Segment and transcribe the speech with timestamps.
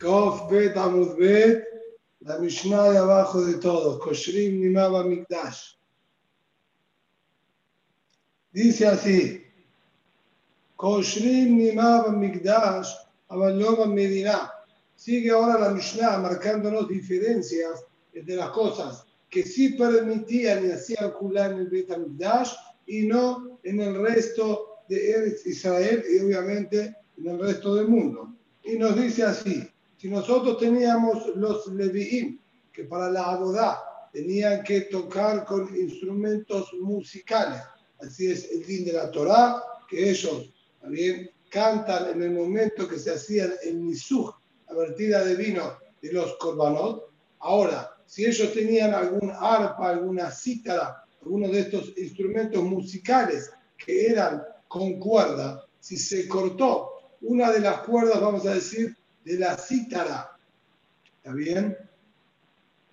[0.00, 1.62] Kof Bet Amud Bet,
[2.20, 5.76] la Mishnah de abajo de todo, Koshrim Nimaba Mikdash.
[8.50, 9.44] Dice así,
[10.76, 12.88] Koshrim Nimaba Mikdash,
[13.28, 14.50] Avaloma Medina.
[14.96, 21.52] Sigue ahora la Mishnah marcándonos diferencias entre las cosas que sí permitían y hacían cular
[21.52, 21.90] en el Bet
[22.86, 28.34] y no en el resto de Israel y obviamente en el resto del mundo.
[28.64, 29.69] Y nos dice así,
[30.00, 32.40] si nosotros teníamos los Leviim,
[32.72, 37.60] que para la abodá tenían que tocar con instrumentos musicales,
[38.00, 42.98] así es el din de la Torá, que ellos también cantan en el momento que
[42.98, 44.34] se hacía el misuj,
[44.68, 47.10] la vertida de vino de los korbanot.
[47.40, 54.42] Ahora, si ellos tenían algún arpa, alguna cítara, alguno de estos instrumentos musicales que eran
[54.66, 56.88] con cuerda, si se cortó
[57.20, 60.36] una de las cuerdas, vamos a decir, de la cítara.
[61.16, 61.76] ¿Está bien?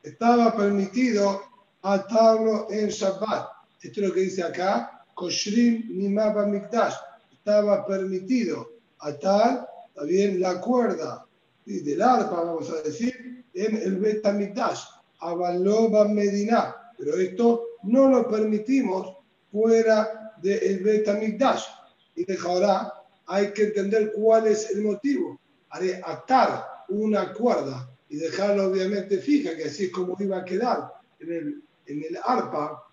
[0.03, 1.41] Estaba permitido
[1.81, 3.47] atarlo en Shabbat.
[3.81, 5.05] Esto es lo que dice acá.
[5.13, 6.95] Koshrim Nimaba Mikdash.
[7.31, 10.41] Estaba permitido atar, ¿está bien?
[10.41, 11.25] La cuerda
[11.65, 14.81] del arpa, vamos a decir, en el Betamikdash.
[15.19, 16.75] Avaloba Medina.
[16.97, 19.15] Pero esto no lo permitimos
[19.51, 21.63] fuera del Betamikdash.
[22.15, 22.93] Y de ahora
[23.27, 25.39] hay que entender cuál es el motivo
[26.03, 31.31] atar una cuerda y dejarla obviamente fija, que así es como iba a quedar en
[31.31, 32.83] el, en el arpa,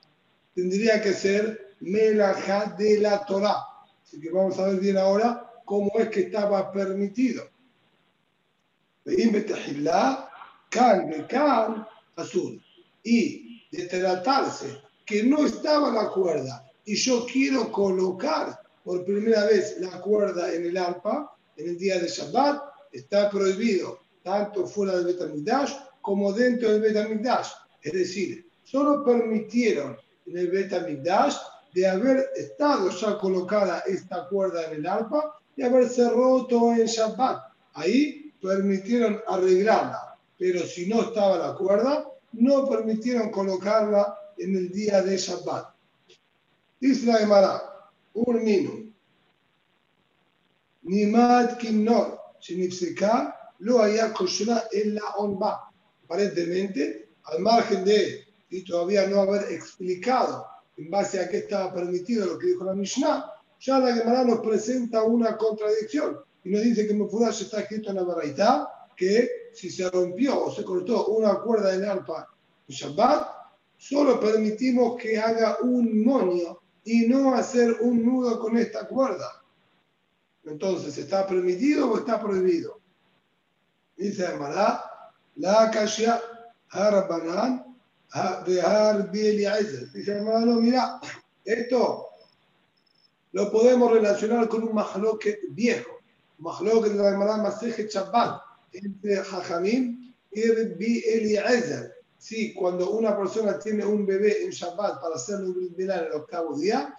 [0.55, 3.65] tendría que ser melaja de la Torah.
[4.03, 7.45] Así que vamos a ver bien ahora cómo es que estaba permitido.
[13.03, 19.79] Y de tratarse que no estaba la cuerda y yo quiero colocar por primera vez
[19.81, 22.63] la cuerda en el arpa, en el día de Shabbat,
[22.95, 27.49] está prohibido tanto fuera del Betamigdash como dentro del Betamigdash.
[27.83, 31.37] Es decir, solo permitieron en el Betamigdash
[31.75, 37.43] de haber estado ya colocada esta cuerda en el arpa y haberse roto en Shabbat.
[37.75, 45.03] Ahí permitieron arreglarla, pero si no estaba la cuerda, no permitieron colocarla en el día
[45.03, 45.75] de Shabbat.
[46.81, 48.85] Dice la Gemara, un minuto.
[50.83, 52.21] Nimad Kinnor,
[53.59, 54.13] lo haya
[54.73, 55.71] en la onba.
[56.05, 60.47] Aparentemente, al margen de y todavía no haber explicado
[60.77, 64.41] en base a qué estaba permitido lo que dijo la Mishnah, ya la Gemara nos
[64.41, 69.51] presenta una contradicción y nos dice que en Mufurash está escrito en la Baraitá que
[69.53, 72.29] si se rompió o se cortó una cuerda en arpa
[72.69, 73.29] en Shabbat,
[73.79, 79.44] solo permitimos que haga un monio y no hacer un nudo con esta cuerda.
[80.47, 82.81] Entonces, ¿está permitido o está prohibido?
[83.97, 84.85] Dice Mará,
[85.37, 86.21] la kashya
[86.73, 87.77] banan
[88.47, 91.01] de har Dice hermano, mira,
[91.45, 92.07] esto
[93.33, 95.99] lo podemos relacionar con un mahloket viejo,
[96.39, 98.41] un mahloket de la Gemara Maseje Shabbat,
[98.73, 101.95] entre Jajamim y Eliezer.
[102.19, 106.57] Sí, cuando una persona tiene un bebé en Shabbat para hacerle un en el octavo
[106.57, 106.97] día,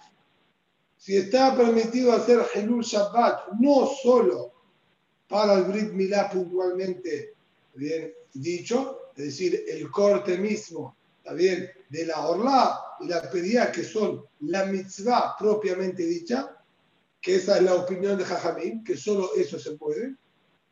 [0.96, 4.52] si está permitido hacer Helul Shabbat, no solo
[5.28, 7.34] para el Brit Milá puntualmente,
[7.74, 10.96] bien dicho, es decir, el corte mismo,
[11.34, 16.56] bien, de la Orla y la Pedía, que son la mitzvah propiamente dicha,
[17.20, 20.14] que esa es la opinión de Jajamín, que solo eso se puede,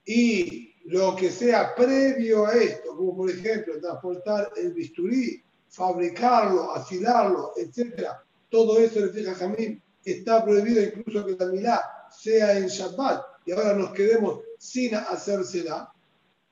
[0.05, 7.53] y lo que sea previo a esto, como por ejemplo transportar el bisturí, fabricarlo, afilarlo,
[7.57, 8.09] etc.,
[8.51, 13.53] todo eso le dice Jajamín está prohibido incluso que la milá sea en Shabbat y
[13.53, 15.93] ahora nos quedemos sin hacérsela.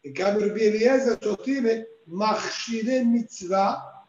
[0.02, 4.04] En cambio, el Eliezer sostiene Machshire Mitzvah,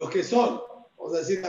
[0.00, 0.60] los que son,
[0.98, 1.42] vamos a decir,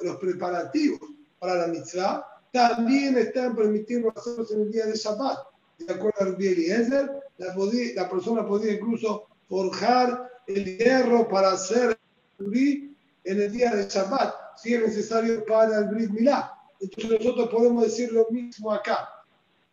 [0.00, 1.00] los preparativos
[1.38, 5.38] para la mitzvah, también están permitiendo hacerlos en el día de Shabbat.
[5.78, 7.54] De acuerdo al Eliezer, la,
[7.94, 11.98] la persona podía incluso forjar el hierro para hacer
[12.38, 16.54] en el día de Shabbat si es necesario para el Brit Milá.
[16.80, 19.08] Entonces nosotros podemos decir lo mismo acá.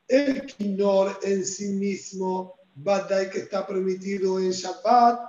[0.07, 5.19] El Kinor en sí mismo, Badai que está permitido en Shabbat,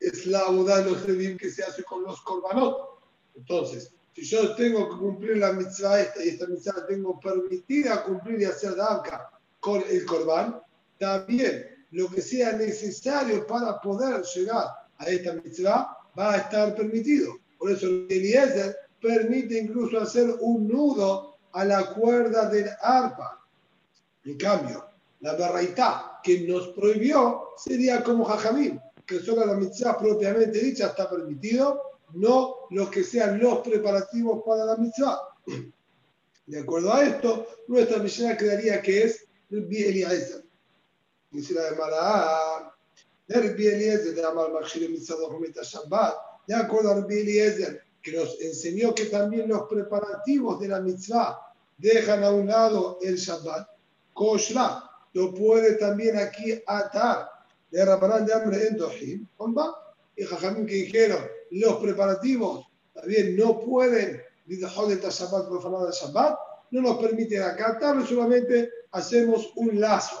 [0.00, 3.00] es la boda de los Levim que se hace con los Korbanot.
[3.34, 8.04] Entonces, si yo tengo que cumplir la mitzvah esta y esta mitzvah la tengo permitida
[8.04, 9.30] cumplir y hacer Davka
[9.60, 10.60] con el Korban,
[10.98, 14.66] también lo que sea necesario para poder llegar
[14.98, 17.43] a esta mitzvah va a estar permitido.
[17.64, 23.42] Por eso Eliezer permite incluso hacer un nudo a la cuerda del arpa.
[24.22, 24.84] En cambio,
[25.20, 31.08] la berraitá, que nos prohibió sería como Jajamín, que solo la mitzvah propiamente dicha está
[31.08, 31.80] permitido,
[32.12, 35.18] no los que sean los preparativos para la mitzvah.
[36.44, 40.44] De acuerdo a esto, nuestra misión quedaría que es Rabbi Eliezer.
[41.30, 41.76] Dice la de
[43.26, 45.16] de Rabbi Eliezer, de Amar Machir Mitzvah
[45.62, 50.80] Shabbat, de acuerdo a Rabbi Eliezer, que nos enseñó que también los preparativos de la
[50.80, 51.40] mitzvah
[51.78, 53.68] dejan a un lado el Shabbat,
[54.12, 57.30] Koshla lo puede también aquí atar
[57.70, 59.26] de Rabanán de hambre en Dohim,
[60.16, 66.38] y Jajamín que dijeron, los preparativos también no pueden de Shabbat profanar el Shabbat,
[66.70, 70.20] no nos permiten acatarlo, solamente hacemos un lazo.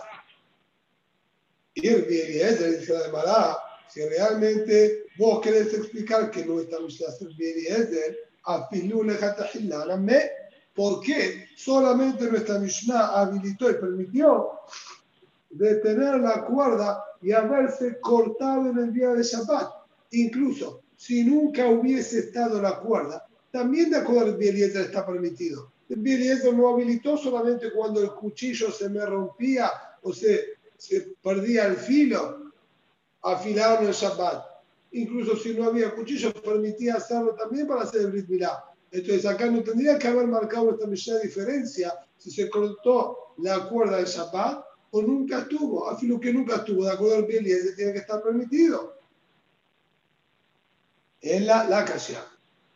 [1.74, 3.58] Y el Eliezer dice de Mará,
[3.88, 8.18] si realmente vos querés explicar que no estamos haciendo Eliezer,
[10.00, 10.30] me
[10.74, 11.46] ¿Por qué?
[11.56, 14.50] Solamente nuestra Mishnah habilitó y permitió
[15.50, 19.70] detener la cuerda y haberse cortado en el día de Shabbat.
[20.10, 25.70] Incluso si nunca hubiese estado la cuerda, también de acuerdo al Bieliezer está permitido.
[25.88, 29.70] El Bieliezer no habilitó solamente cuando el cuchillo se me rompía
[30.02, 32.43] o se, se perdía el filo,
[33.24, 34.44] afilarlo en Shabbat.
[34.92, 38.28] Incluso si no había cuchillo, permitía hacerlo también para hacer el Brit
[38.92, 43.96] Entonces acá no tendría que haber marcado esta misma diferencia si se cortó la cuerda
[43.96, 45.88] del Shabbat o nunca estuvo.
[45.88, 48.94] Afilo que nunca estuvo, de acuerdo al Bieliezer, tiene que estar permitido.
[51.20, 51.84] En la, la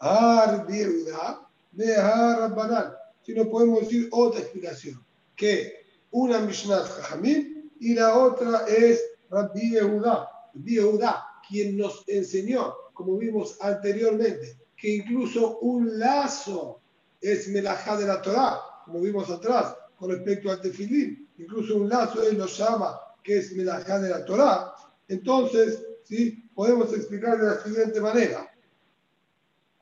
[0.01, 2.97] Ar viuda de Rabbanal.
[3.23, 5.05] Si no podemos decir otra explicación,
[5.37, 13.17] que una Mishnah Jajamim y la otra es Rabbi Yehuda, Yehuda, quien nos enseñó, como
[13.17, 16.81] vimos anteriormente, que incluso un lazo
[17.21, 22.23] es melajá de la Torah, como vimos atrás con respecto al tefilín, incluso un lazo
[22.23, 24.73] él lo llama que es melajá de la Torah,
[25.09, 26.49] entonces ¿sí?
[26.55, 28.51] podemos explicar de la siguiente manera.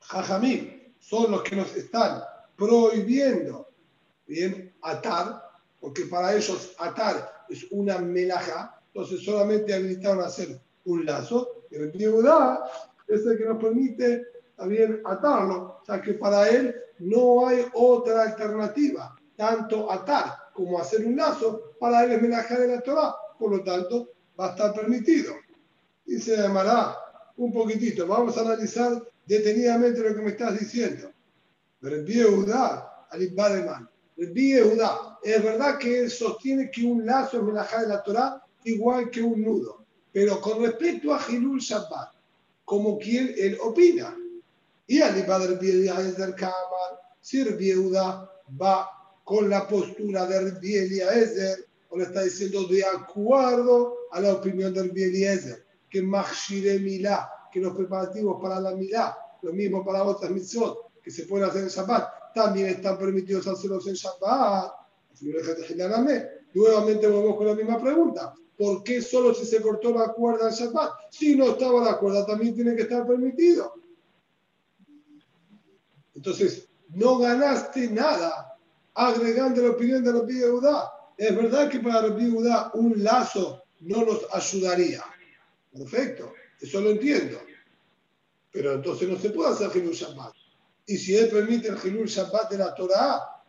[0.00, 2.22] Jajamim son los que nos están
[2.56, 3.68] prohibiendo
[4.26, 5.42] bien atar,
[5.80, 11.76] porque para ellos atar es una melaja, entonces solamente habilitaron a hacer un lazo, y
[11.76, 12.64] el Yehudá
[13.06, 14.22] es el que nos permite
[14.56, 21.04] también atarlo, o sea que para él no hay otra alternativa, tanto atar como hacer
[21.06, 24.72] un lazo, para él es melaja de la Torah, por lo tanto va a estar
[24.72, 25.34] permitido.
[26.06, 26.96] Y se llamará
[27.36, 31.10] un poquitito, vamos a analizar detenidamente lo que me estás diciendo.
[31.80, 37.36] Pero el Judá, al Bademan, el Judá, es verdad que él sostiene que un lazo
[37.36, 42.10] es melajá de la Torah igual que un nudo, pero con respecto a Hilul Shabbat,
[42.64, 44.16] como quien él opina.
[44.86, 48.30] Y al Padre del Kamar, si el Judá
[48.60, 48.90] va
[49.24, 54.92] con la postura del Ezer, o le está diciendo de acuerdo a la opinión del
[54.96, 60.92] Ezer, que Machshire Milá, que los preparativos para la milá, lo mismo para otras mitzvot
[61.02, 64.72] que se pueden hacer en Shabbat, también están permitidos hacerlos en Shabbat.
[66.54, 68.34] Nuevamente volvemos con la misma pregunta.
[68.56, 70.92] ¿Por qué solo si se cortó la cuerda en Shabbat?
[71.10, 73.74] Si no estaba la cuerda, también tiene que estar permitido.
[76.14, 78.56] Entonces, no ganaste nada
[78.94, 80.92] agregando la opinión de la Yehuda.
[81.18, 85.04] Es verdad que para la Yehuda un lazo no nos ayudaría.
[85.72, 87.38] Perfecto, eso lo entiendo.
[88.50, 90.32] Pero entonces no se puede hacer Hilul Shabbat.
[90.86, 93.42] Y si él permite el Hilul Shabbat de la Torah,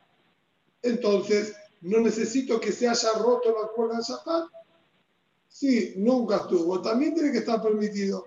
[0.81, 4.56] entonces no necesito que se haya roto la cuerda del Shabbat.
[5.47, 6.81] Sí, nunca estuvo.
[6.81, 8.25] También tiene que estar permitido.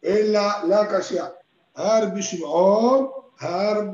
[0.00, 1.34] En la, la Kasha.
[1.74, 3.90] Har Bishimon, Har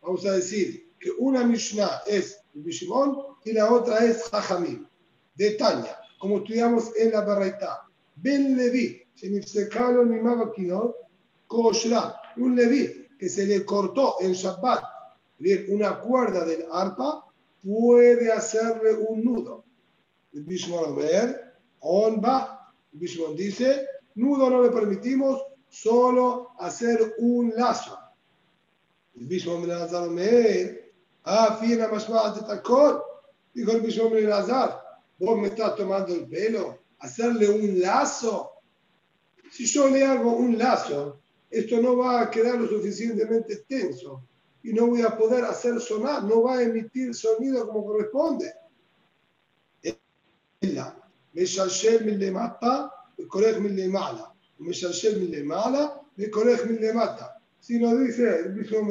[0.00, 4.86] Vamos a decir que una Mishnah es Bishimon y la otra es Jajamim,
[5.34, 7.84] de Tanya, como estudiamos en la Baraita.
[8.16, 9.02] Ben Levi,
[12.36, 14.84] un leví que se le cortó en Shabbat
[15.68, 17.24] una cuerda del arpa,
[17.62, 19.64] puede hacerle un nudo.
[20.32, 22.72] El Bishmon ver, on va.
[22.92, 27.98] El Bishmon dice, nudo no le permitimos, solo hacer un lazo.
[29.16, 30.92] El Bishmon ben Azar Omer,
[31.24, 33.00] ah, fina más de tacón.
[33.54, 34.82] Dijo el Bishmon ben Azar,
[35.18, 38.58] vos me estás tomando el pelo, hacerle un lazo
[39.50, 41.20] si yo le hago un lazo,
[41.50, 44.22] esto no va a quedar lo suficientemente tenso
[44.62, 48.52] y no voy a poder hacer sonar, no va a emitir sonido como corresponde.
[51.35, 52.85] משלשל מלמטה
[53.19, 54.23] וקולך מלמעלה,
[54.59, 57.25] ומשלשל מלמעלה וקולך מלמטה.
[57.65, 58.81] Si nos dice el mismo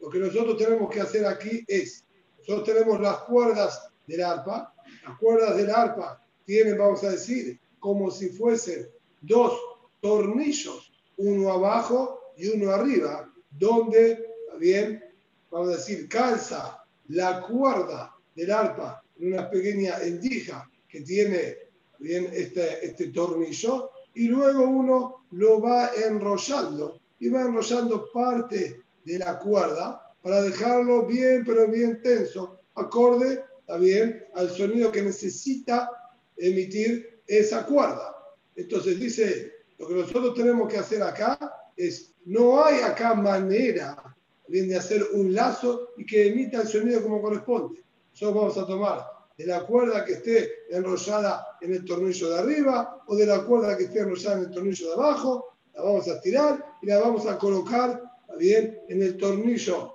[0.00, 2.04] lo que nosotros tenemos que hacer aquí es,
[2.38, 4.72] nosotros tenemos las cuerdas del arpa
[5.04, 8.88] Las cuerdas del arpa tienen, vamos a decir, como si fuesen
[9.22, 9.58] dos
[10.00, 14.24] tornillos, uno abajo y uno arriba, donde,
[14.60, 15.02] bien,
[15.50, 21.57] vamos a decir, calza la cuerda del arpa en una pequeña endija que tiene
[21.99, 29.19] bien este, este tornillo y luego uno lo va enrollando y va enrollando parte de
[29.19, 35.89] la cuerda para dejarlo bien, pero bien tenso, acorde también al sonido que necesita
[36.37, 38.15] emitir esa cuerda.
[38.55, 41.37] Entonces dice, lo que nosotros tenemos que hacer acá
[41.77, 44.15] es, no hay acá manera
[44.47, 47.81] bien, de hacer un lazo y que emita el sonido como corresponde.
[48.19, 53.01] Nosotros vamos a tomar de la cuerda que esté enrollada en el tornillo de arriba
[53.07, 56.15] o de la cuerda que esté enrollada en el tornillo de abajo, la vamos a
[56.15, 58.03] estirar y la vamos a colocar
[58.37, 59.93] bien en el tornillo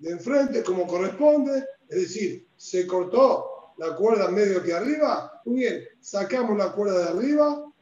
[0.00, 5.82] de enfrente como corresponde, es decir, se cortó la cuerda medio que arriba, muy bien,
[5.98, 7.72] sacamos la cuerda de arriba,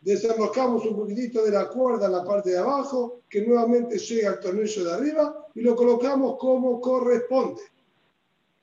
[0.00, 4.38] desenroscamos un poquitito de la cuerda en la parte de abajo, que nuevamente llega al
[4.38, 7.62] tornillo de arriba y lo colocamos como corresponde.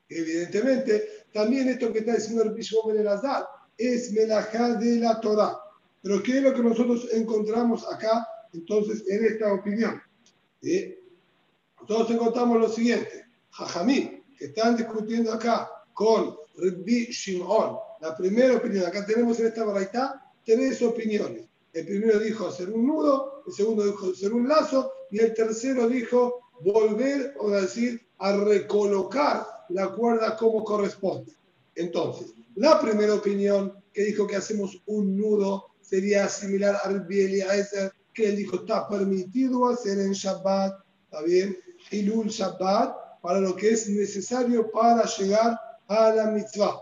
[0.10, 3.48] Evidentemente, también esto que está diciendo el Bishop Azar
[3.78, 5.58] es melajá de la Torah.
[6.02, 10.02] Pero ¿qué es lo que nosotros encontramos acá, entonces, en esta opinión?
[10.62, 10.96] ¿Sí?
[11.82, 13.26] Nosotros encontramos lo siguiente.
[13.52, 19.64] Jajamí, que están discutiendo acá con Rabbi Shimon, la primera opinión, acá tenemos en esta
[19.64, 21.46] baraita tres opiniones.
[21.74, 25.88] El primero dijo hacer un nudo, el segundo dijo hacer un lazo y el tercero
[25.90, 31.34] dijo volver, o decir, a recolocar la cuerda como corresponde.
[31.76, 38.30] Entonces, la primera opinión que dijo que hacemos un nudo sería similar al Eliezer, que
[38.30, 40.74] él dijo está permitido hacer en Shabbat,
[41.06, 41.58] ¿está bien?
[41.92, 46.82] Hilul Shabbat, para lo que es necesario para llegar a la mitzvah.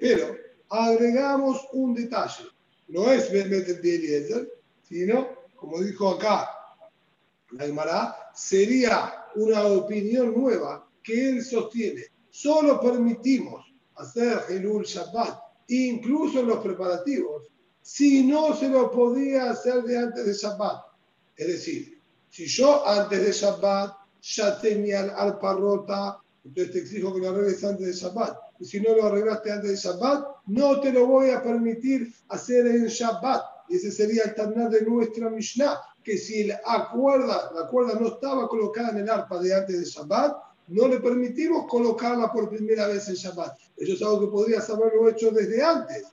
[0.00, 0.36] Pero
[0.68, 2.44] agregamos un detalle.
[2.88, 4.50] No es Bemet el Eliezer,
[4.88, 6.48] sino, como dijo acá
[7.52, 12.04] la Gemara, sería una opinión nueva que él sostiene.
[12.30, 13.66] Solo permitimos
[13.96, 15.38] hacer Hilul Shabbat,
[15.68, 17.48] incluso en los preparativos,
[17.82, 20.84] si no se lo podía hacer de antes de Shabbat.
[21.36, 23.92] Es decir, si yo antes de Shabbat
[24.22, 28.36] ya tenía el arpa rota, entonces te exijo que lo arregles antes de Shabbat.
[28.60, 32.66] Y si no lo arreglaste antes de Shabbat, no te lo voy a permitir hacer
[32.66, 33.42] en Shabbat.
[33.68, 38.08] Y ese sería el tanar de nuestra Mishnah, que si la cuerda, la cuerda no
[38.08, 40.36] estaba colocada en el arpa de antes de Shabbat,
[40.70, 43.58] no le permitimos colocarla por primera vez en Shabbat.
[43.76, 46.04] Eso es algo que podrías haberlo hecho desde antes.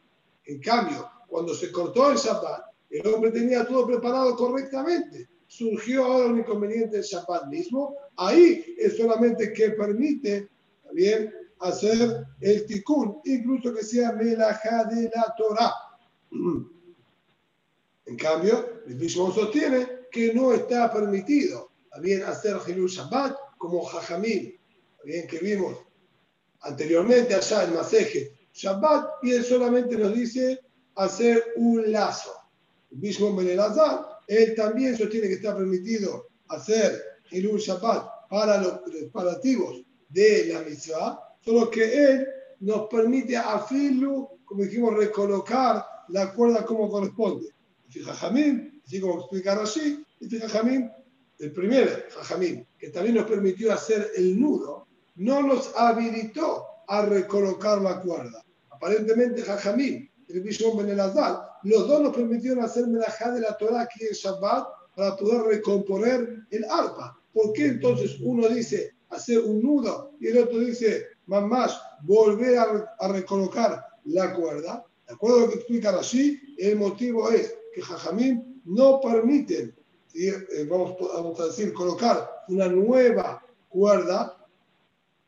[0.45, 5.29] En cambio, cuando se cortó el Shabbat, el hombre tenía todo preparado correctamente.
[5.45, 7.95] Surgió ahora un inconveniente el Shabbat mismo.
[8.15, 10.49] Ahí es solamente que permite
[10.83, 15.73] también hacer el tikkun, incluso que sea melajá de la Torah.
[18.05, 24.53] En cambio, el mismo sostiene que no está permitido también hacer Hilul Shabbat como Jajamim,
[25.03, 25.77] bien que vimos
[26.61, 30.59] anteriormente allá en Maseje Shabbat, y él solamente nos dice
[30.95, 32.31] hacer un lazo.
[32.91, 39.83] El mismo Benelazar, él también sostiene que está permitido hacer Hilul Shabbat para los preparativos
[40.09, 42.27] de la mitzvah, solo que él
[42.61, 47.49] nos permite a Filu, como dijimos, recolocar la cuerda como corresponde.
[47.93, 50.89] Y Jajamim, así como explicar así, y Jajamim
[51.39, 57.81] el primer Jajamín, que también nos permitió hacer el nudo, no nos habilitó a recolocar
[57.81, 58.43] la cuerda.
[58.69, 60.97] Aparentemente Jajamín, el Bishon Ben
[61.63, 66.45] los dos nos permitieron hacer melajá de la Torah aquí en Shabbat para poder recomponer
[66.51, 67.19] el arpa.
[67.33, 73.07] ¿Por qué entonces uno dice hacer un nudo y el otro dice, más, volver a,
[73.09, 74.85] recolocar la cuerda?
[75.07, 79.75] De acuerdo a lo que explica así, el motivo es que Jajamín no permiten
[80.13, 84.37] eh, vamos, a decir, colocar una nueva cuerda,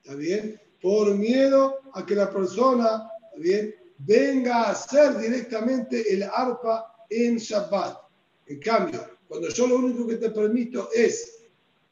[0.01, 0.59] ¿está bien?
[0.81, 3.75] Por miedo a que la persona, bien?
[3.99, 7.97] Venga a hacer directamente el arpa en Shabbat.
[8.47, 11.43] En cambio, cuando yo lo único que te permito es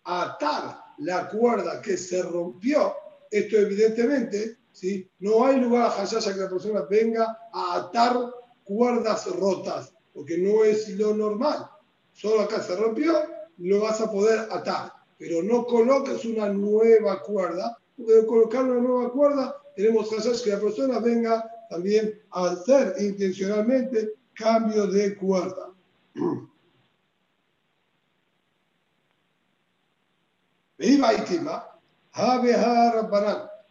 [0.06, 2.96] atar la cuerda que se rompió,
[3.30, 5.08] esto evidentemente, ¿sí?
[5.20, 8.18] no hay lugar a que la persona venga a atar
[8.64, 11.70] cuerdas rotas, porque no es lo normal
[12.18, 13.14] solo acá se rompió,
[13.60, 14.92] lo vas a poder atar.
[15.18, 20.50] Pero no coloques una nueva cuerda, porque colocar una nueva cuerda tenemos que hacer que
[20.52, 25.72] la persona venga también a hacer intencionalmente cambio de cuerda.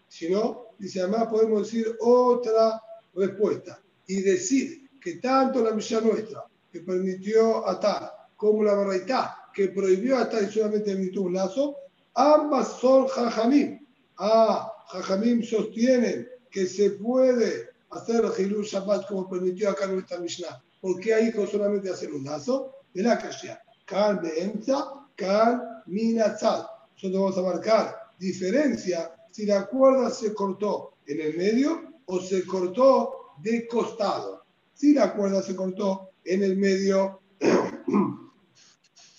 [0.09, 2.83] Si no, dice, además podemos decir otra
[3.15, 9.69] respuesta y decir que tanto la misión nuestra, que permitió atar, como la Baraitá, que
[9.69, 11.77] prohibió atar y solamente emitió un lazo,
[12.15, 13.81] ambas son jajamim.
[14.19, 20.63] Ah, jajamim sostienen que se puede hacer el Shabbat como permitió acá nuestra Mishnah.
[20.81, 22.73] ¿Por qué ahí solamente hacer un lazo?
[22.93, 23.61] De la Kashia.
[23.85, 26.67] Kan de Emza, Kan Minatzal.
[26.95, 32.45] Nosotros vamos a marcar diferencia si la cuerda se cortó en el medio o se
[32.47, 34.45] cortó de costado.
[34.75, 37.21] Si la cuerda se cortó en el medio,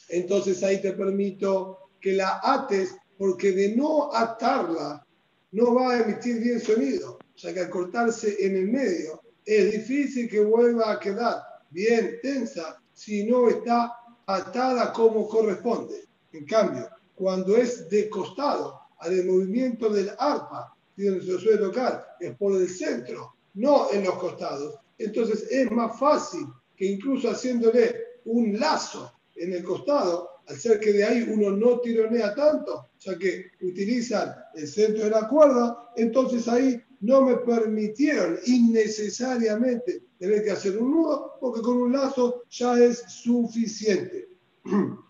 [0.09, 5.05] entonces ahí te permito que la ates, porque de no atarla
[5.51, 7.17] no va a emitir bien sonido.
[7.35, 12.19] O sea que al cortarse en el medio es difícil que vuelva a quedar bien
[12.21, 13.93] tensa si no está
[14.25, 16.05] atada como corresponde.
[16.33, 22.35] En cambio, cuando es de costado, al movimiento del arpa, donde se suele tocar, es
[22.35, 24.79] por el centro, no en los costados.
[24.97, 27.95] Entonces es más fácil que incluso haciéndole
[28.25, 33.17] un lazo en el costado, al ser que de ahí uno no tironea tanto, ya
[33.17, 40.51] que utilizan el centro de la cuerda, entonces ahí no me permitieron innecesariamente tener que
[40.51, 44.29] hacer un nudo, porque con un lazo ya es suficiente.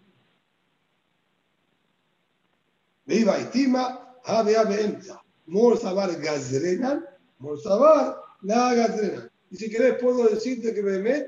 [3.05, 5.22] Viva estima, ave ave emza.
[5.46, 7.05] Morsabar gazrenan,
[7.39, 9.31] morsabar la gazrenan.
[9.50, 11.25] Y si querés puedo decirte que me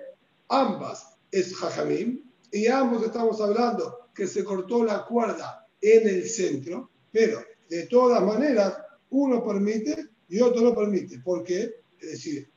[0.49, 6.89] ambas es jajamim, y ambos estamos hablando que se cortó la cuerda en el centro,
[7.11, 7.39] pero
[7.69, 8.77] de todas maneras
[9.11, 11.19] uno permite y otro no permite.
[11.19, 11.75] ¿Por qué?
[11.99, 12.49] Es decir,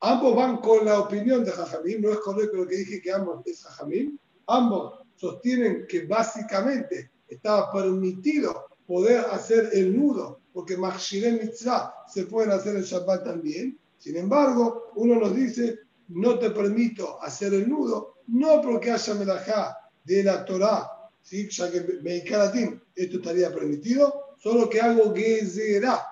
[0.00, 3.46] ambos van con la opinión de Jajamim, no es correcto lo que dije que ambos
[3.46, 11.92] es Jajamim, ambos sostienen que básicamente estaba permitido poder hacer el nudo, porque Machshire Mitzvah
[12.06, 13.78] se pueden hacer el Shabbat también.
[13.98, 19.90] Sin embargo, uno nos dice, no te permito hacer el nudo, no porque haya melajá
[20.04, 21.48] de la Torah, ¿sí?
[21.50, 26.06] ya que Meikaratim esto estaría permitido, solo que hago Gezerá.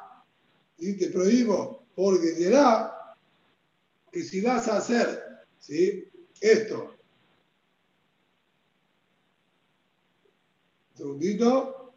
[0.79, 0.97] ¿sí?
[0.97, 3.17] Te prohíbo por Gezerá
[4.11, 5.23] que si vas a hacer
[5.59, 6.05] ¿sí?
[6.41, 6.95] esto,
[10.93, 11.95] un segundito,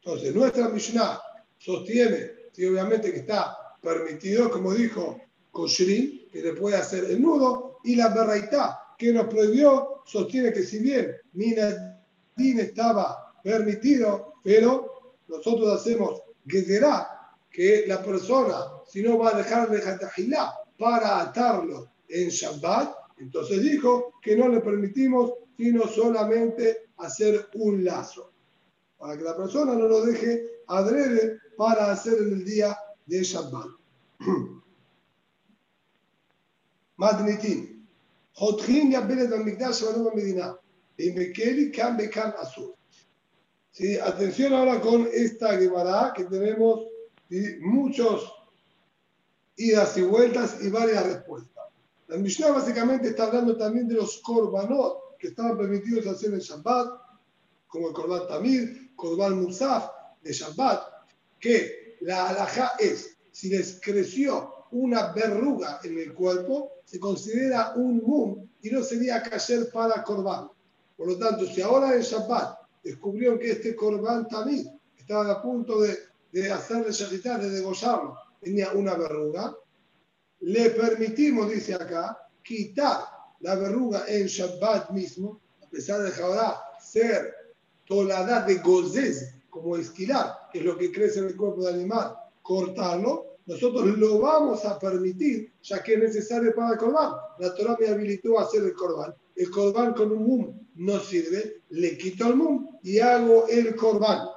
[0.00, 1.20] entonces nuestra Mishnah
[1.58, 5.20] sostiene, sí, obviamente que está permitido, como dijo
[5.52, 10.64] Koshrin, que le puede hacer el nudo, y la Berraitá, que nos prohibió, sostiene que
[10.64, 19.30] si bien Minadin estaba permitido, pero nosotros hacemos será que la persona, si no va
[19.30, 25.86] a dejar de Hatajilá para atarlo en Shabbat, entonces dijo que no le permitimos sino
[25.86, 28.32] solamente hacer un lazo,
[28.96, 33.68] para que la persona no lo deje adrede para hacer en el día de Shabbat.
[36.96, 37.86] Madnitin.
[40.14, 40.56] Medina.
[40.96, 41.72] Y Mekeli
[43.70, 46.86] Sí, atención ahora con esta Gemara que tenemos
[47.60, 48.32] muchos
[49.56, 51.64] idas y vueltas y varias respuestas.
[52.08, 56.88] La Mishnah básicamente está hablando también de los korbanot que estaban permitidos hacer en Shabbat,
[57.66, 59.90] como el korban Tamir, korban Musaf,
[60.28, 60.82] de Shabbat,
[61.40, 68.02] que la halajá es, si les creció una verruga en el cuerpo, se considera un
[68.04, 70.50] mum y no sería cayer para corbán.
[70.98, 75.80] Por lo tanto, si ahora en Shabbat descubrieron que este corbán también estaba a punto
[75.80, 75.96] de,
[76.32, 79.56] de hacerle shakitar, de degollarlo, tenía una verruga,
[80.40, 83.00] le permitimos, dice acá, quitar
[83.40, 87.34] la verruga en Shabbat mismo, a pesar de ahora ser
[87.86, 92.16] tolada de gozés, como esquilar, que es lo que crece en el cuerpo del animal,
[92.42, 97.12] cortarlo, nosotros lo vamos a permitir, ya que es necesario para el corbán.
[97.38, 99.14] La Torah me habilitó a hacer el corbán.
[99.34, 104.28] El corbán con un mum no sirve, le quito el mum y hago el corbán.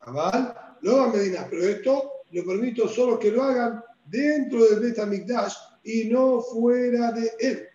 [0.00, 0.54] ¿Aval?
[0.82, 6.40] Luego Medina, pero esto lo permito solo que lo hagan dentro del Betamikdash y no
[6.40, 7.68] fuera de él.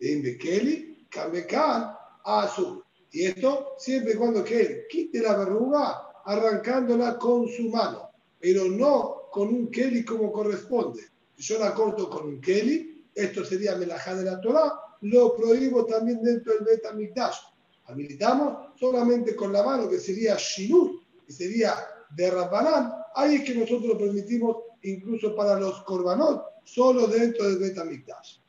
[0.00, 2.83] En Bekeli, Kamekan, Azul.
[3.14, 8.66] Y esto siempre y cuando que él quite la verruga arrancándola con su mano pero
[8.66, 11.00] no con un Kelly como corresponde.
[11.34, 15.86] Si yo la corto con un Kelly, esto sería melajá de la Torah, lo prohíbo
[15.86, 17.38] también dentro del Betamikdash.
[17.86, 20.90] Habilitamos solamente con la mano, que sería Shinur,
[21.26, 21.74] que sería
[22.14, 22.92] de Rabbanán.
[23.14, 28.40] Ahí es que nosotros lo permitimos incluso para los Korbanot, solo dentro del Betamikdash.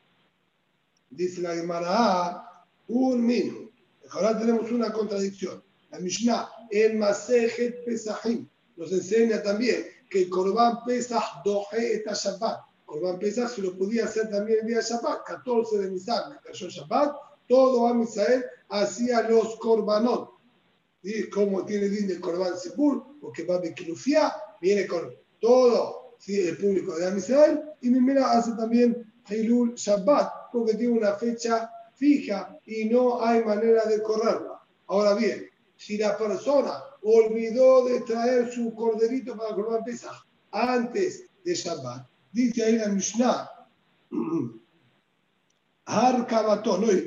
[1.08, 3.65] Dice la Gemara, un minuto.
[4.10, 5.62] Ahora tenemos una contradicción.
[5.90, 12.60] La Mishnah en Masejet Pesachim nos enseña también que el Corban Pesach doje esta Shabbat.
[12.84, 16.68] Corban Pesach se lo podía hacer también el día de Shabbat, 14 de Nisan, cayó
[16.68, 17.16] Shabbat,
[17.48, 20.30] todo a Misael hacía los Corbanot.
[21.02, 21.28] ¿Sí?
[21.66, 23.62] Tiene el de Corban Sipur, porque va a
[24.60, 26.40] viene con todo ¿sí?
[26.40, 32.58] el público de Amisrael, y Mimera hace también Hilul Shabbat, porque tiene una fecha fija
[32.66, 34.62] y no hay manera de correrla.
[34.86, 41.54] Ahora bien, si la persona olvidó de traer su corderito para Corban Pesach antes de
[41.54, 43.50] Shabbat, dice ahí la Mishnah,
[45.86, 47.04] Har Kabato, no es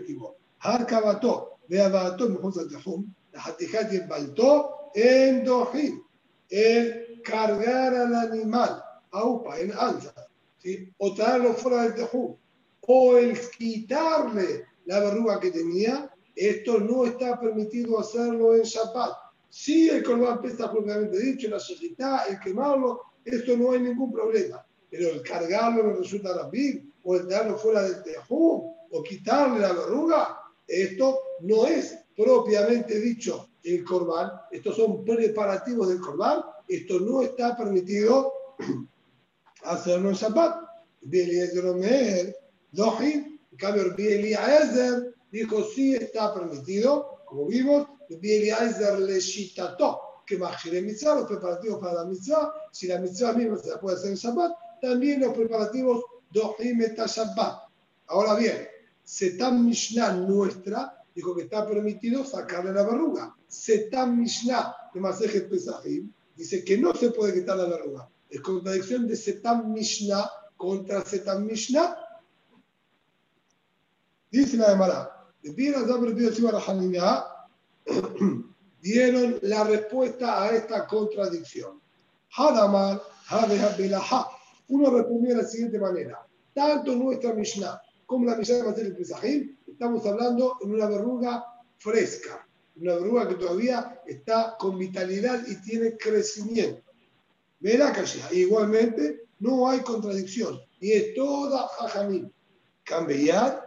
[0.60, 6.02] Har Kabato, Beabato, mejor Tejum, la Hatijat y el Balto, en Dohim,
[6.50, 10.14] el cargar al animal, aupa, en alza,
[10.58, 10.92] ¿sí?
[10.98, 12.36] o traerlo fuera del Tejum,
[12.82, 19.12] o el quitarle la verruga que tenía, esto no está permitido hacerlo en Shabbat.
[19.48, 24.66] Si el Corban pesa propiamente dicho, la shejitá, el quemarlo, esto no hay ningún problema.
[24.90, 29.74] Pero el cargarlo no resulta rabí, o el darlo fuera del tejú, o quitarle la
[29.74, 37.22] verruga, esto no es propiamente dicho el Corban, estos son preparativos del Corban, esto no
[37.22, 38.34] está permitido
[39.66, 40.68] hacerlo en Shabbat.
[41.02, 42.36] Bieliezer Omer,
[43.60, 51.28] cambio Bieliezer dijo sí está permitido, como vimos, Bieliezer le shitato, que Machire Mitzvah, los
[51.28, 55.22] preparativos para la Mitzvah, si la Mitzvah misma se la puede hacer en Shabbat, también
[55.22, 57.64] los preparativos Dohim está Shabbat.
[58.08, 58.68] Ahora bien,
[59.04, 63.36] Setam Mishnah nuestra dijo que está permitido sacarle la verruga.
[63.48, 68.08] Setam Mishnah de Masejet Pesachim dice que no se puede quitar la verruga.
[68.30, 71.98] Es contradicción de Setam Mishnah contra Setam Mishnah.
[74.32, 75.16] Dice la Gemara,
[78.82, 81.82] dieron la respuesta a esta contradicción.
[82.36, 83.02] Hadamar,
[84.68, 86.26] Uno respondió de la siguiente manera.
[86.54, 91.46] Tanto nuestra Mishnah como la Mishnah de Masejet Pesachim estamos hablando en una verruga
[91.78, 96.82] fresca, una verruga que todavía está con vitalidad y tiene crecimiento.
[97.60, 98.04] Verá que
[98.36, 102.34] igualmente no hay contradicción y es toda jajamín.
[102.84, 103.64] Cambiar,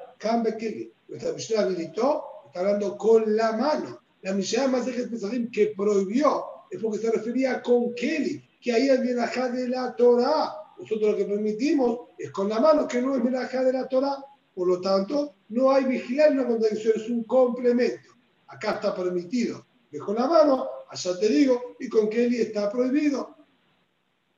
[1.09, 4.01] Nuestra Mishnah habilitó, está hablando con la mano.
[4.23, 8.89] La Mishnah más de Pesachim que prohibió es porque se refería con Kelly, que ahí
[8.89, 10.55] es melajá de la Torah.
[10.79, 14.25] Nosotros lo que permitimos es con la mano, que no es melajá de la Torah.
[14.55, 18.11] Por lo tanto, no hay vigilar una contradicción, es un complemento.
[18.47, 19.67] Acá está permitido.
[19.91, 23.37] Dejo la mano, allá te digo, y con Kelly está prohibido.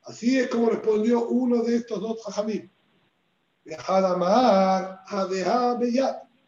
[0.03, 2.69] Así es como respondió uno de estos dos jajamim.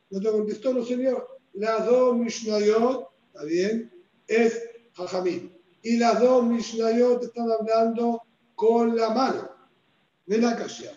[0.09, 1.27] No te contestó, no señor.
[1.53, 3.91] Las dos Mishnayot, ¿está bien?
[4.27, 4.61] Es
[4.93, 5.51] jajamim.
[5.81, 8.21] Y las dos Mishnayot están hablando
[8.55, 9.49] con la mano.
[10.25, 10.91] De la Kasha.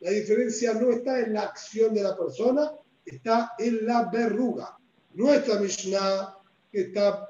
[0.00, 2.72] La diferencia no está en la acción de la persona,
[3.04, 4.76] está en la verruga.
[5.14, 6.38] Nuestra Mishnah,
[6.70, 7.28] que está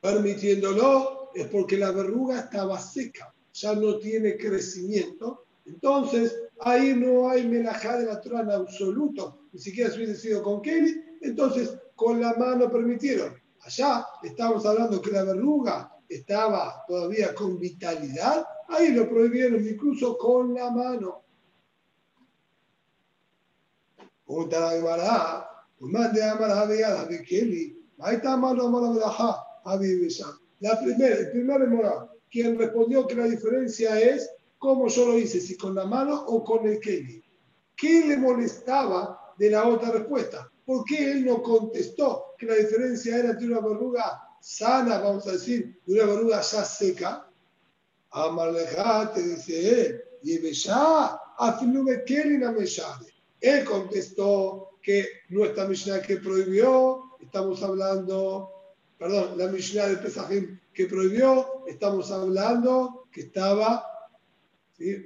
[0.00, 5.46] permitiéndolo, es porque la verruga estaba seca, ya no tiene crecimiento.
[5.66, 10.42] Entonces, ahí no hay melajá de la Torah en absoluto, ni siquiera se hubiese sido
[10.42, 13.34] con Kelly, entonces con la mano permitieron.
[13.60, 20.54] Allá estamos hablando que la verruga estaba todavía con vitalidad, ahí lo prohibieron incluso con
[20.54, 21.22] la mano.
[24.26, 28.94] Pregunta la Gemara, de Amar de Kelly, ahí está malo, malo,
[30.60, 35.40] La primera, el primer Gemara, quien respondió que la diferencia es cómo yo lo hice,
[35.40, 37.22] si con la mano o con el Kelly.
[37.76, 40.50] ¿Qué le molestaba de la otra respuesta?
[40.64, 45.32] ¿Por qué él no contestó que la diferencia era entre una verruga sana, vamos a
[45.32, 47.26] decir, de una verruga ya seca,
[48.10, 52.54] Amalejate, dice él, y ya, afilume kelina
[53.40, 58.50] Él contestó que nuestra Mishnah que prohibió, estamos hablando,
[59.00, 63.82] perdón, la Mishnah de Pesajim que prohibió, estamos hablando que estaba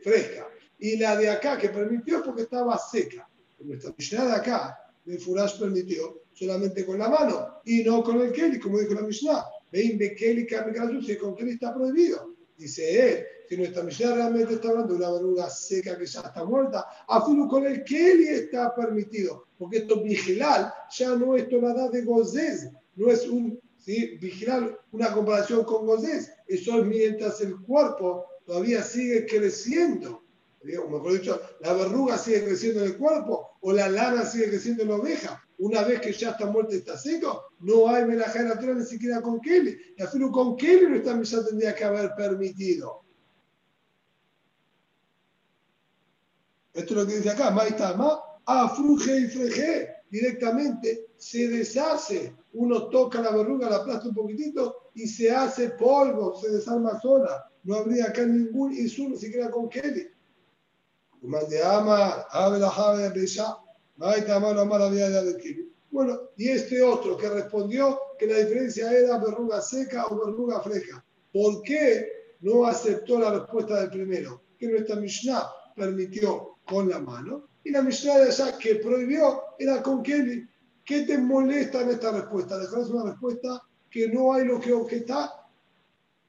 [0.03, 0.49] fresca.
[0.81, 3.29] Y la de acá que permitió porque estaba seca.
[3.61, 8.33] Nuestra Mishnah de acá, de Furash permitió solamente con la mano y no con el
[8.33, 9.45] Kelly, como dijo la Mishnah.
[9.71, 10.45] Vein de Kelly
[11.07, 12.35] si con Kelly está prohibido.
[12.59, 16.45] Dice él, si nuestra Mishnah realmente está hablando de una verruga seca que ya está
[16.45, 22.03] muerta, afirmo con el Kelly está permitido, porque esto vigilar ya no es tonada de
[22.03, 24.17] gozés, no es un ¿sí?
[24.19, 30.25] vigilar una comparación con gozés, eso es mientras el cuerpo todavía sigue creciendo
[30.73, 34.83] o mejor dicho, la verruga sigue creciendo en el cuerpo o la lana sigue creciendo
[34.83, 35.41] en la oveja.
[35.59, 39.23] una vez que ya está muerto y está seco, no hay la Torah ni siquiera
[39.23, 39.79] con Kelly.
[39.97, 43.05] Y al con Kelly no está ya tendría que haber permitido.
[46.73, 52.35] Esto es lo que dice acá, Maitama, afruje y freje, directamente se deshace.
[52.55, 57.51] Uno toca la verruga, la aplasta un poquitito y se hace polvo, se desarma sola.
[57.65, 60.09] No habría acá ningún ni siquiera con Kelly.
[61.65, 63.11] ama, ave la jave de
[65.95, 71.05] bueno, y este otro que respondió que la diferencia era verruga seca o verruga fresca.
[71.33, 74.43] ¿Por qué no aceptó la respuesta del primero?
[74.59, 79.81] Que nuestra Mishnah permitió con la mano y la Mishnah de allá que prohibió era
[79.85, 80.45] con Kelly.
[80.85, 82.59] ¿Qué te molesta en esta respuesta?
[82.59, 85.31] Dejarás una respuesta que no hay lo que objetar.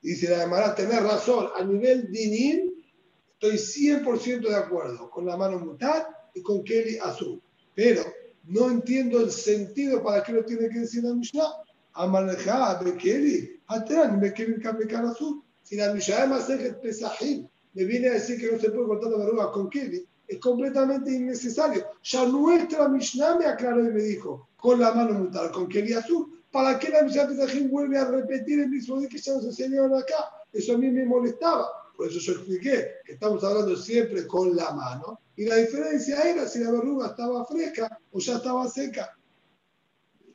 [0.01, 2.85] Dice la Gemara, tener razón, a nivel dinín,
[3.33, 7.41] estoy 100% de acuerdo con la mano mutar y con Kelly azul.
[7.73, 8.03] Pero
[8.45, 11.47] no entiendo el sentido para qué lo tiene que decir la Mishnah.
[11.93, 15.41] Amalejá, Bekeli, Atran, Bekeli, Kamekan azul.
[15.63, 19.17] Si la Mishnah de Pesajim me viene a decir que no se puede cortar la
[19.17, 21.85] verruga con Kelly, es completamente innecesario.
[22.03, 26.41] Ya nuestra Mishnah me aclaró y me dijo, con la mano mutar, con azul.
[26.51, 29.93] ¿Para qué la Mishnah Pesajim vuelve a repetir el mismo día que ya nos enseñaron
[29.93, 30.31] acá?
[30.53, 31.67] Eso a mí me molestaba.
[31.95, 35.19] Por eso yo expliqué que estamos hablando siempre con la mano.
[35.35, 39.17] Y la diferencia era si la verruga estaba fresca o ya estaba seca.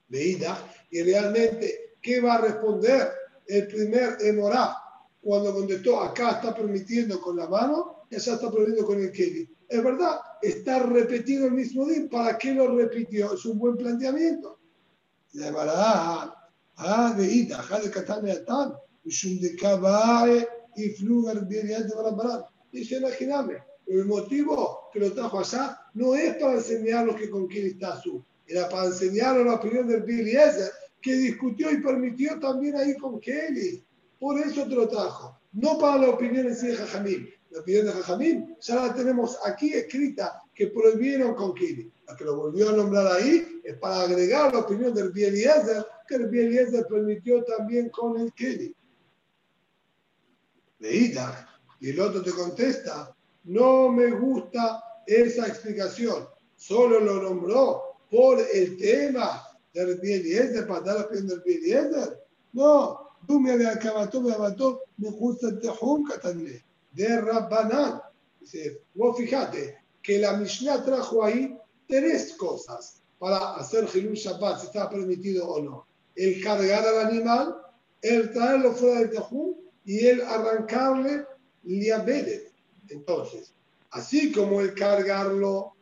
[0.09, 0.59] Veída.
[0.91, 3.11] Y realmente, ¿qué va a responder
[3.47, 4.77] el primer Emorá?
[5.23, 9.49] Cuando contestó, acá está permitiendo con la mano, y allá está permitiendo con el Kelly.
[9.69, 12.09] Es verdad, está repetido el mismo día.
[12.11, 13.35] ¿Para qué lo repitió?
[13.35, 14.59] Es un buen planteamiento.
[15.35, 16.35] La
[16.77, 18.73] ah, veída, de Catane Atán,
[19.05, 22.43] y de Kabae y Flugar de Barabarán.
[22.73, 27.67] Dice, imagíname, el motivo que lo trajo allá no es para enseñarnos que con quién
[27.67, 30.71] está azul, era para enseñarnos la opinión del Biliezer,
[31.01, 33.85] que discutió y permitió también ahí con Kelly.
[34.19, 35.39] Por eso te lo trajo.
[35.53, 37.40] No para la opinión en sí de.
[37.51, 41.93] La opinión de Jajamín ya la tenemos aquí escrita, que prohibieron con Kelly.
[42.07, 46.15] La que lo volvió a nombrar ahí es para agregar la opinión del Bieliezer, que
[46.17, 48.75] el Bieliezer permitió también con el Kelly
[50.81, 51.15] de
[51.81, 58.77] y el otro te contesta, no me gusta esa explicación, solo lo nombró por el
[58.77, 62.23] tema del Bieliezer, para dar la opinión del Bieliezer.
[62.53, 66.05] No, tú me acabató, me abató, me gusta el tejum
[66.93, 68.01] de Rabbanan.
[68.41, 74.67] Dice, vos fíjate que la Mishnah trajo ahí tres cosas para hacer Hilul Shabbat, si
[74.67, 75.87] estaba permitido o no.
[76.17, 77.57] El cargar al animal,
[78.03, 81.27] el traerlo fuera del tejum y el arrancarle
[81.65, 82.53] liabedet.
[82.89, 83.53] Entonces,
[83.91, 85.75] así como el cargarlo,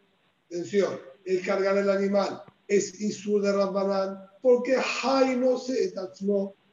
[0.47, 5.92] atención, el cargar el animal es Isur de Rabbanán, porque Hay no se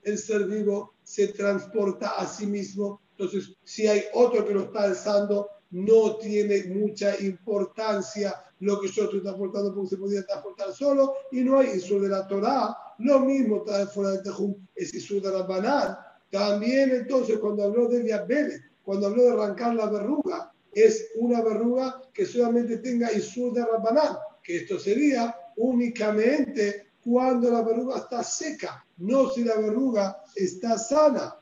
[0.03, 3.01] el ser vivo se transporta a sí mismo.
[3.17, 9.05] Entonces, si hay otro que lo está alzando, no tiene mucha importancia lo que yo
[9.05, 12.75] estoy transportando porque se podía transportar solo y no hay Isur de la Torah.
[12.99, 15.97] Lo mismo traer fuera de Tejum es Isur de Rabbanán
[16.35, 22.01] también entonces cuando habló de diabetes, cuando habló de arrancar la verruga, es una verruga
[22.13, 28.85] que solamente tenga Isur de Rabbanán, que esto sería únicamente cuando la verruga está seca,
[28.97, 31.35] no si la verruga está sana.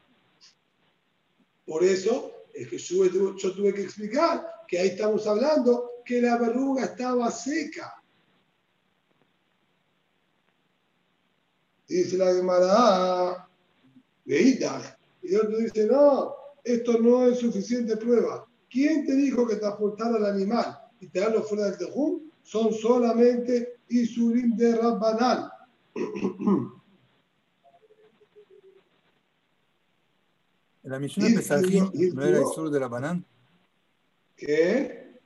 [1.65, 6.86] Por eso es que yo, tuve que explicar que ahí estamos hablando que la verruga
[6.86, 7.93] estaba seca.
[11.88, 13.49] Dice la Gemara,
[14.26, 18.47] y otro dice, no, esto no es suficiente prueba.
[18.69, 22.21] ¿Quién te dijo que transportar al animal y tirarlo fuera del tejum?
[22.41, 25.49] Son solamente Isurim de Rabbanán.
[30.84, 33.26] la misión de Pesajim no era Isur de Rabbanán.
[34.36, 35.19] ¿Qué?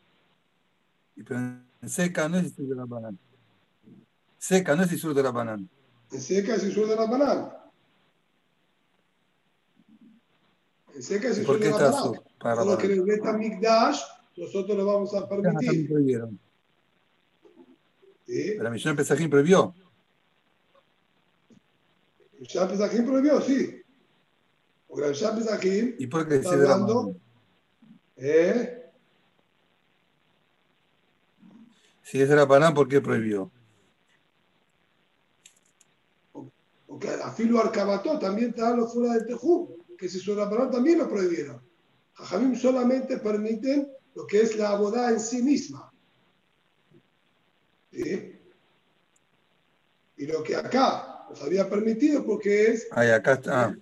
[1.16, 3.20] Pero en seca no es Isur de Rabbanán.
[4.38, 5.70] Seca no es Isur de Rabbanán.
[6.12, 7.52] En seca es Isur de Rabbanán.
[11.02, 12.20] seca si ¿Por qué está azul?
[12.40, 14.02] Para Solo que en el Betamikdash
[14.36, 15.90] nosotros lo vamos a permitir.
[18.26, 18.58] ¿Sí?
[18.58, 19.74] La misión de Pesajim prohibió.
[22.40, 23.82] Misión Pesajim prohibió, sí.
[24.88, 27.16] Porque la misión Pesajim ¿Y por qué está hablando...
[28.16, 28.74] ¿Eh?
[32.02, 33.52] Si es Panam, ¿por qué prohibió?
[36.88, 41.00] Porque a Filo Arcabató también te hablo fuera del Tejú que si su Rabbanán también
[41.00, 41.62] lo prohibieron.
[42.14, 45.92] Jajamim solamente permiten lo que es la boda en sí misma.
[47.92, 48.40] ¿Sí?
[50.18, 52.88] Y lo que acá nos había permitido porque es...
[52.92, 53.78] Ahí, acá está.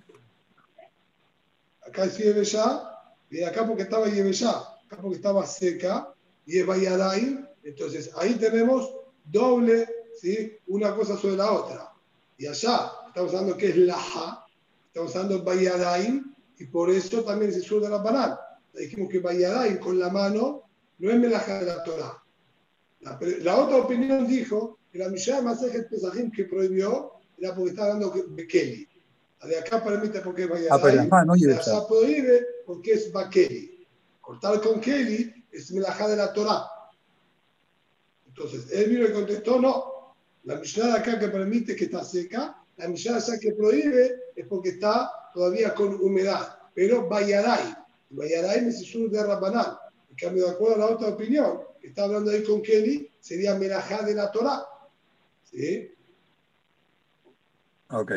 [1.95, 2.91] Acá es Yebeshá,
[3.29, 4.51] y acá porque estaba Yebeshá,
[4.85, 6.13] acá porque estaba seca,
[6.45, 7.47] y es Bayadaim.
[7.63, 9.87] Entonces ahí tenemos doble,
[10.19, 10.57] ¿sí?
[10.67, 11.93] una cosa sobre la otra.
[12.37, 14.45] Y allá estamos hablando que es Laja,
[14.87, 18.41] estamos hablando Bayadaim, y por eso también se suele la banana.
[18.73, 20.63] Dijimos que Bayadaim con la mano
[20.97, 22.21] no es melaja de la Torah.
[22.99, 28.21] La, otra opinión dijo que la Mishnah Masejet Pesajim que prohibió era porque estaba hablando
[28.27, 28.85] de Kelly.
[29.41, 30.73] La de acá permite porque es Bayadaim.
[30.73, 33.87] Ah, pero la y allá prohíbe porque es Bakeli.
[34.21, 36.65] Cortar con Kelly es melaja de la Torah.
[38.27, 40.15] Entonces, él vino y contestó, no.
[40.43, 44.15] La Mishnah de acá que permite que está seca, la Mishnah de allá que prohíbe
[44.35, 46.57] es porque está todavía con humedad.
[46.73, 47.75] Pero Bayadaim.
[48.09, 49.77] Bayadaim es el sur de Rabbanán.
[50.09, 53.55] En cambio, de acuerdo a la otra opinión, que está hablando ahí con Kelly, sería
[53.55, 54.65] Melajá de la Torah.
[55.43, 55.91] ¿Sí?
[57.89, 58.11] Ok.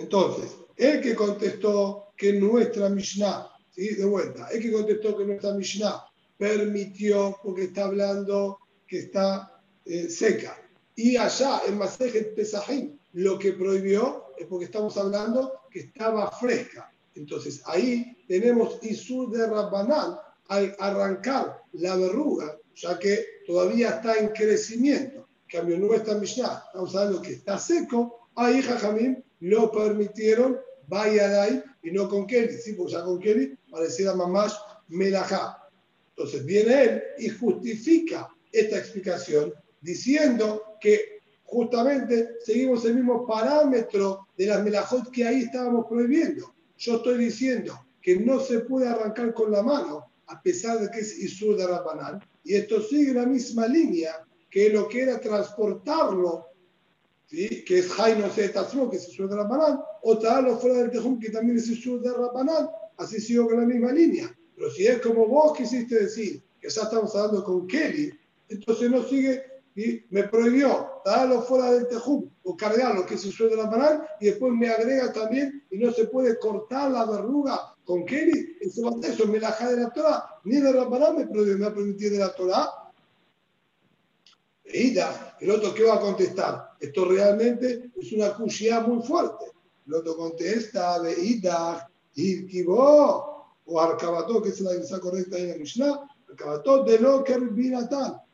[0.00, 3.94] Entonces, el que contestó que nuestra Mishnah, ¿sí?
[3.94, 6.04] de vuelta, el que contestó que nuestra Mishnah
[6.38, 10.56] permitió, porque está hablando que está eh, seca.
[10.96, 16.90] Y allá en Masejet Pesajim, lo que prohibió es porque estamos hablando que estaba fresca.
[17.14, 20.16] Entonces ahí tenemos Isur de Rabbanán
[20.48, 25.28] al arrancar la verruga, ya que todavía está en crecimiento.
[25.46, 30.58] En cambio, nuestra Mishnah, estamos hablando que está seco, ahí Jajamín lo permitieron,
[30.98, 32.52] ahí y no con Kelly.
[32.54, 35.68] Sí, porque ya con Kelly pareciera mamás melajá.
[36.10, 44.46] Entonces viene él y justifica esta explicación diciendo que justamente seguimos el mismo parámetro de
[44.46, 46.54] las melajot que ahí estábamos prohibiendo.
[46.76, 51.00] Yo estoy diciendo que no se puede arrancar con la mano, a pesar de que
[51.00, 56.46] es Isur de Rabbanán, y esto sigue la misma línea que lo que era transportarlo,
[57.30, 57.64] ¿sí?
[57.64, 61.30] que es Jaino Zetatzmo, que es Isur de Rabbanán, o traerlo fuera del Tejum, que
[61.30, 64.34] también es Isur de Rabbanán, así sigo con la misma línea.
[64.56, 68.12] Pero si es como vos quisiste decir, que ya estamos hablando con Kelly,
[68.48, 69.42] entonces no sigue
[69.76, 74.26] y me prohibió darlo fuera del tejum o cargarlo, que se suele la banal, y
[74.26, 79.26] después me agrega también y no se puede cortar la verruga con Kelly, eso, eso
[79.26, 82.34] me la de la Torah, ni de la banal me, me ha permitido de la
[82.34, 82.68] Torah.
[84.72, 89.46] Ida, el otro que va a contestar, esto realmente es una cuchilla muy fuerte.
[89.86, 93.30] El otro contesta, Ida, Irkibó,
[93.66, 97.38] o Arcabató, que es la que correcta en la Mishnah, Arcabató de lo que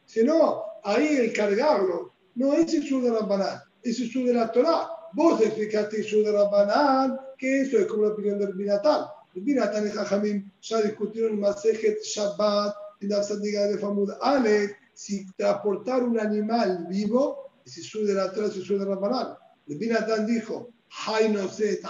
[0.05, 4.89] Si no, ahí el cargarlo no es sur de Rabbanán, es sur de la Torah.
[5.13, 9.07] Vos explicaste sur de Rabbanán, que eso es como la opinión del Binatán.
[9.35, 14.77] El Binatán y Jajamim ya discutieron en Masejet Shabbat, en la Sandiga de Famud Ale,
[14.97, 19.37] si transportar un animal vivo el sur de la es el sur de Rabbanán.
[19.67, 20.71] El Binatán dijo,
[21.07, 21.81] Hay no sé,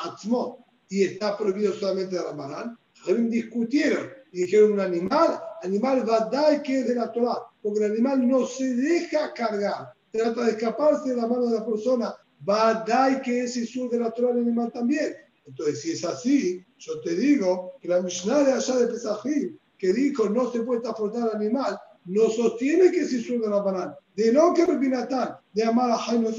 [0.89, 2.77] y está prohibido solamente de.
[2.95, 7.39] Jajamim discutieron y dijeron un animal, animal va a dar que es de la Torah
[7.63, 11.67] porque el animal no se deja cargar, trata de escaparse de la mano de la
[11.67, 12.15] persona,
[12.49, 15.15] va a dar que es sur de la Torah del animal también.
[15.47, 19.93] Entonces, si es así, yo te digo que la Mishnah de allá de Pesajim, que
[19.93, 23.99] dijo no se puede transportar al animal, no sostiene que es sur de la banana.
[24.15, 26.31] De lo que Rabinatán, de amar a Jaino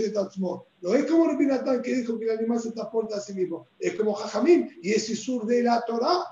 [0.81, 3.67] No es como Rabinatán que dijo que el animal se transporta a sí mismo.
[3.79, 6.25] Es como Jajamín y es sur de la Torah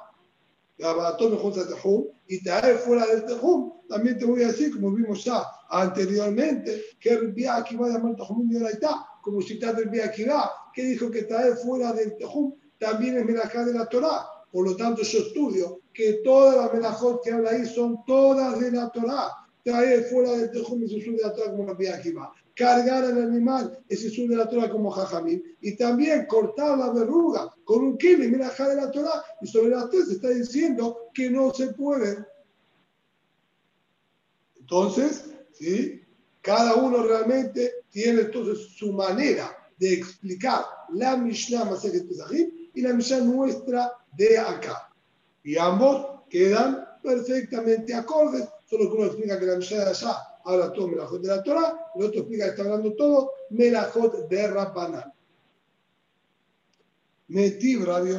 [2.27, 7.09] y traer fuera del Tejum, también te voy a decir, como vimos ya anteriormente, que
[7.11, 11.55] el va de llamar Tejum de Oraitá, como citaste el va que dijo que traer
[11.55, 14.25] fuera del Tejum también es melajá de la Torah.
[14.51, 18.71] Por lo tanto, yo estudio que todas las melajot que habla ahí son todas de
[18.71, 19.31] la Torah.
[19.63, 23.77] Traer fuera del Tejum y su de la Torah como el va cargar al animal,
[23.89, 28.29] ese es de la Torah como jajamín, y también cortar la verruga con un kili,
[28.29, 32.25] mira, de la Torah, y sobre las tres está diciendo que no se puede.
[34.57, 36.01] Entonces, ¿sí?
[36.41, 40.63] cada uno realmente tiene entonces su manera de explicar
[40.93, 44.89] la Mishnah Masejet Pesachim y la Mishnah nuestra de acá.
[45.45, 50.73] Y ambos quedan perfectamente acordes, solo que uno explica que la Mishnah de allá habla
[50.73, 55.13] todo Melajot de la Torah, el otro explica que está hablando todo Melajot de Rabbanán.
[57.27, 58.11] Metib Rabbi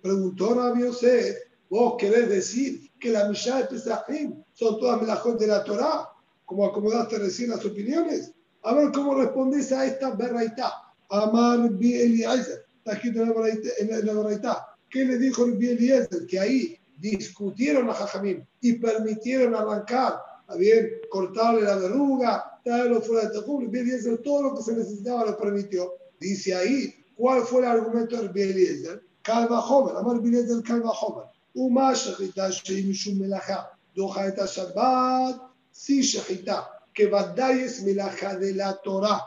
[0.00, 1.36] preguntó Rabbi Yosef,
[1.68, 6.08] vos querés decir que la Mishnah de Pesachim son todas Melajot de la Torah,
[6.46, 8.32] como acomodaste recién las opiniones.
[8.62, 10.72] A ver cómo respondes a esta berraitá.
[11.10, 14.77] Amar Bi Eliezer, está escrito en la berraitá.
[14.89, 16.25] ¿Qué le dijo el Bi Eliezer?
[16.27, 20.19] Que ahí discutieron a Jajamim y permitieron arrancar
[20.57, 23.73] bien, cortarle la verruga, traerlo fuera de Tejum.
[23.73, 25.93] Eliezer todo lo que se necesitaba lo permitió.
[26.19, 29.03] Dice ahí, ¿cuál fue el argumento de Eliezer?
[29.21, 31.33] Calva Homer, amor Eliezer Calva Homer.
[31.55, 33.61] ומה שחיטה שהיא משום מלאכה
[33.95, 35.35] דוחה את השבת,
[35.75, 36.61] sí שחיטה,
[36.95, 39.19] כוודאי es מלאכה de la Torah.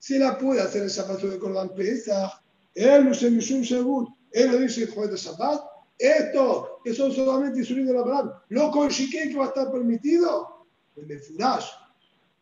[0.00, 2.30] Se la puede hacer el Shabbat de Corban Pesach,
[2.74, 5.61] él no se משום שבut, él no dice que el Shabbat,
[5.97, 10.65] esto, que son solamente Isurim de Abraham, lo con que va a estar permitido,
[10.95, 11.67] el Mefurash,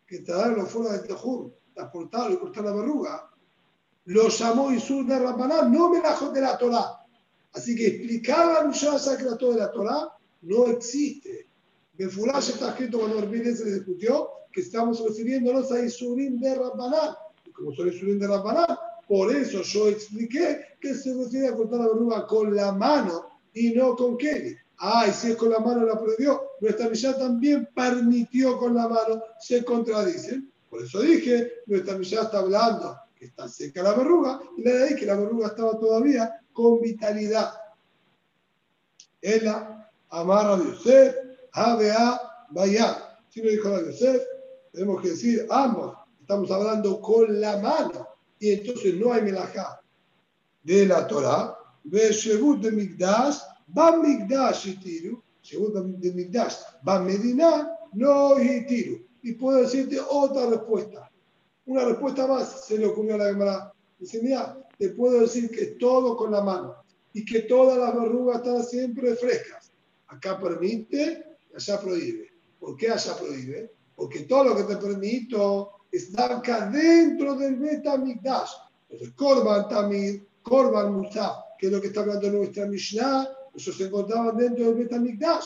[0.06, 3.30] que traerlo fuera del Tejur, transportarlo y cortar la verruga,
[4.06, 7.06] lo llamó Isur de Rabbanán, no me de la Torah.
[7.54, 10.14] Así que explicar la Mishnah Sacrato de la Torah
[10.44, 11.50] no existe.
[11.98, 17.16] Mefurash está escrito cuando Orbide se discutió que estamos refiriéndonos a Isurim de Rabbanán.
[17.46, 18.78] Y como son Isurim de Rabbanán,
[19.08, 23.96] por eso yo expliqué que se refiere cortar la verruga con la mano y no
[23.96, 24.56] con Kelly.
[24.80, 28.88] Ah, y si es con la mano la prohibió, nuestra Mishnah también permitió con la
[28.88, 30.52] mano, se contradicen.
[30.70, 34.84] Por eso dije, nuestra Mishnah está hablando que está seca la verruga, y la de
[34.84, 37.52] ahí que la verruga estaba todavía con vitalidad.
[39.22, 41.16] Ella amarra de Yosef,
[41.54, 43.18] Habea, Vaya.
[43.30, 44.22] Si no dijo la Yosef,
[44.72, 45.98] tenemos que decir ambos.
[46.22, 48.08] Estamos hablando con la mano,
[48.40, 49.82] y entonces no hay melajá
[50.64, 51.58] de la Torah.
[51.84, 53.38] Ve Shevut de Migdash,
[53.76, 56.56] va Migdash y Tiru, Shevut de Migdash,
[56.88, 59.06] va Medina, no y Tiru.
[59.24, 61.10] Y puedo decirte otra respuesta.
[61.66, 63.74] Una respuesta más se le ocurrió a la Gemara.
[64.00, 66.76] Dice, mira, te puedo decir que todo con la mano
[67.14, 69.72] y que todas las verrugas están siempre frescas.
[70.08, 72.32] Acá permite, allá prohíbe.
[72.60, 73.72] ¿Por qué allá prohíbe?
[73.96, 78.52] Porque todo lo que te permito está acá dentro del Betamigdash.
[78.90, 83.86] Entonces, Korban Tamir, Korban Musaf, que es lo que está hablando nuestra Mishnah, eso se
[83.86, 85.46] encontraba dentro del Betamigdash.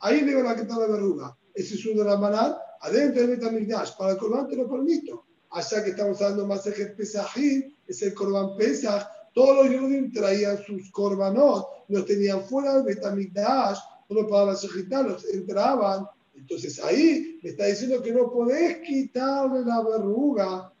[0.00, 1.36] Ahí le van a quitar la verruga.
[1.54, 3.96] Ese es las manas, adentro del Betamigdash.
[3.96, 5.24] Para el Corban te lo permito.
[5.50, 9.06] Allá que estamos hablando más de Pesajim, es el Corban Pesach.
[9.34, 15.24] Todos los Yehudim traían sus Corbanot, los tenían fuera del Betamigdash, solo para la los
[15.26, 16.06] entraban.
[16.38, 20.72] Entonces ahí me está diciendo que no podés quitarle la verruga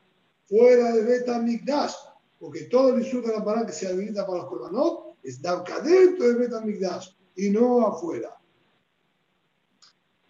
[0.46, 1.94] fuera del Betamigdash
[2.38, 5.80] porque todo el Isur de la Pará que se habilita para los Korbanot es acá
[5.80, 8.36] dentro del Betamigdash y no afuera.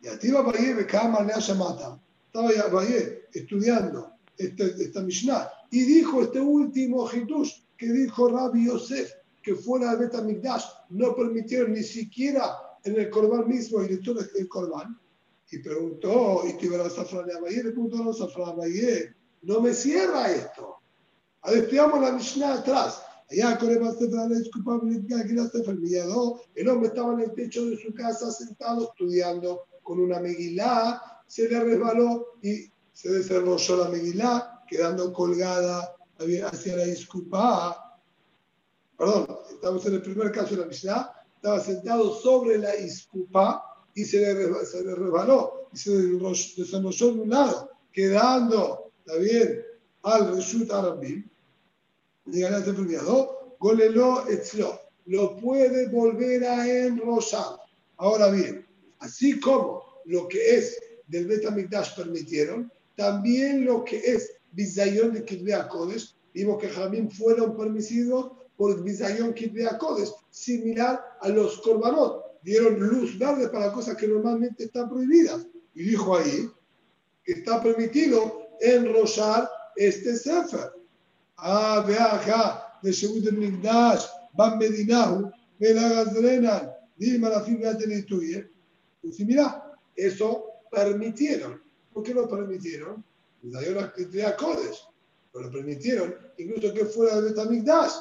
[0.00, 2.00] Y a ti va Baye Bekama Lea Shamata.
[2.26, 9.12] Estaba Baye estudiando este, esta Mishnah y dijo este último Hitush que dijo Rabbi Yosef
[9.42, 14.48] que fuera del Betamigdash no permitieron ni siquiera en el Korban mismo y todo el
[14.48, 14.98] Korban.
[15.50, 20.76] Y preguntó, y te a Safran le preguntó a Safran Baye, no me cierra esto.
[21.40, 23.02] Ahora estudiamos la Mishnah atrás.
[23.30, 23.76] Allá con el
[26.54, 31.48] el hombre estaba en el techo de su casa sentado estudiando con una megilá, se
[31.48, 38.00] le resbaló y se desarrolló la megilá, quedando colgada hacia la iscupá.
[38.96, 43.67] Perdón, estamos en el primer caso de la Mishnah, estaba sentado sobre la iscupá
[43.98, 49.64] y se le, resbaló y se desarrolló de un lado, quedando, ¿está bien?
[50.04, 51.28] al Reshut Arabim,
[52.24, 57.56] dígale al enfermado, golelo etzlo, lo puede volver a enrosar.
[57.96, 58.64] Ahora bien,
[59.00, 60.78] así como lo que es
[61.08, 67.56] del Betamigdash permitieron, también lo que es Bizayon de Kidbea Kodesh, vimos que Jamín fueron
[67.56, 72.27] permitidos por Bizayon Kidbea Kodesh, similar a los Korbanot.
[72.42, 75.46] Dieron luz verde para cosas que normalmente están prohibidas.
[75.74, 76.50] Y dijo ahí
[77.24, 80.72] que está permitido enrosar este Sefer.
[81.36, 88.02] Ah, vea acá, de Shebut el Migdash, Ban Medinahu, Vela Gazrenan, Dime la fibra de
[88.02, 88.50] tuye.
[89.02, 91.62] Y mira, eso permitieron.
[91.92, 93.04] ¿Por qué lo permitieron?
[93.56, 94.84] Hay una actividad Kodesh,
[95.32, 97.92] pero lo permitieron, incluso que fuera de Betamigdash.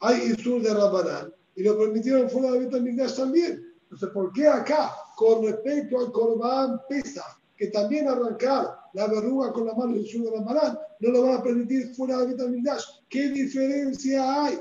[0.00, 3.71] Hay Isur de Rabanán, y lo permitieron fuera de Betamigdash también.
[3.92, 9.66] Entonces, ¿por qué acá, con respecto al Corban Pesach, que también arrancar la verruga con
[9.66, 12.84] la mano del sur de la marán, no lo van a permitir fuera de Betamigdash.
[13.10, 14.60] ¿Qué diferencia hay?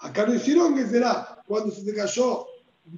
[0.00, 2.46] Acá no hicieron que será cuando se te cayó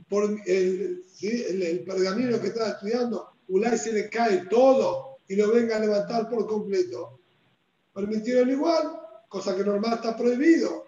[0.09, 5.77] por el, el, pergamino que estaba estudiando, Ulay se le cae todo y lo venga
[5.77, 7.21] a levantar por completo.
[7.95, 8.99] Permitieron igual,
[9.29, 10.85] cosa que normal está prohibido.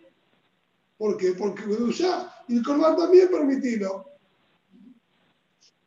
[0.99, 1.32] ¿Por qué?
[1.32, 2.32] Porque ya.
[2.49, 4.05] Y el Corban también permitido.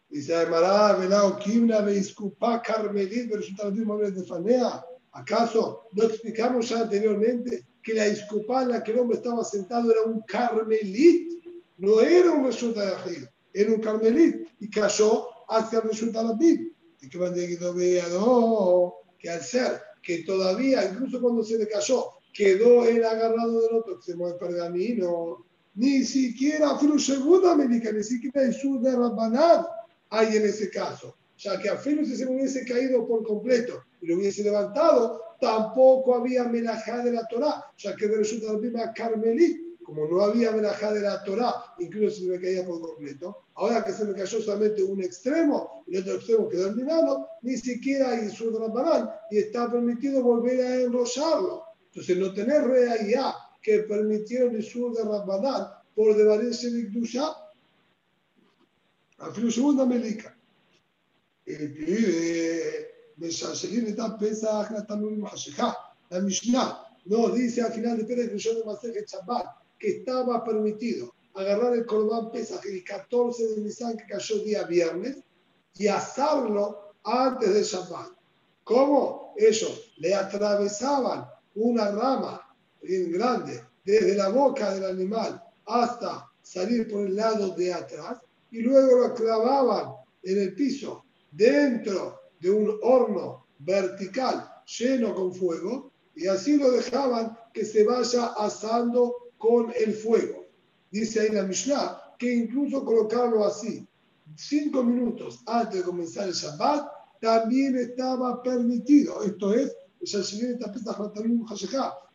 [0.09, 4.83] Dice Aymara, Velao, Kimna, Veiskupa, Carmelit, de Fanea.
[5.11, 9.91] ¿Acaso no explicamos ya anteriormente que la iscupa en la que el hombre estaba sentado
[9.91, 11.43] era un carmelit?
[11.77, 17.09] No era un resultado de era un carmelit y cayó hacia el resultado de Y
[17.09, 17.17] que
[18.11, 23.75] no, que al ser que todavía, incluso cuando se le cayó, quedó él agarrado del
[23.75, 29.65] otro extremo del pergamino, ni siquiera fue segunda médica, ni siquiera sur de Rabbanat
[30.09, 31.15] hay en ese caso.
[31.37, 36.15] Ya que a Filo si se hubiese caído por completo y lo hubiese levantado, tampoco
[36.15, 40.99] había melajá de la Torah, ya que la misma Carmelí, como no había melajá de
[40.99, 45.01] la Torah, incluso si me caía por completo, ahora que se me cayó solamente un
[45.01, 50.21] extremo y el otro extremo quedó endinado, ni siquiera hay su Rabbanán y está permitido
[50.21, 51.68] volver a enrollarlo.
[51.98, 57.44] Entonces, no tener realidad que permitieron el sur de Rabbanán por devarirse de Ikdusha,
[59.18, 60.30] אפילו שהוא מליקה.
[63.18, 65.72] משלשלים את הפסח לתנורים חשיכה,
[66.10, 66.72] למשנה,
[67.06, 69.46] nos dice al final de Pérez Rishon de Masejet Shabbat
[69.78, 75.18] que estaba permitido agarrar el Corban Pesach el 14 de Nisan que cayó día viernes
[75.74, 78.10] y asarlo antes de Shabbat.
[78.64, 79.34] ¿Cómo?
[79.36, 81.26] Ellos le atravesaban
[81.59, 82.41] una rama
[82.81, 88.19] bien grande desde la boca del animal hasta salir por el lado de atrás
[88.51, 89.93] y luego lo clavaban
[90.23, 97.37] en el piso dentro de un horno vertical lleno con fuego y así lo dejaban
[97.53, 100.45] que se vaya asando con el fuego.
[100.91, 103.87] Dice ahí la Mishnah que incluso colocarlo así
[104.35, 106.87] cinco minutos antes de comenzar el Shabbat
[107.21, 109.23] también estaba permitido.
[109.23, 109.75] Esto es,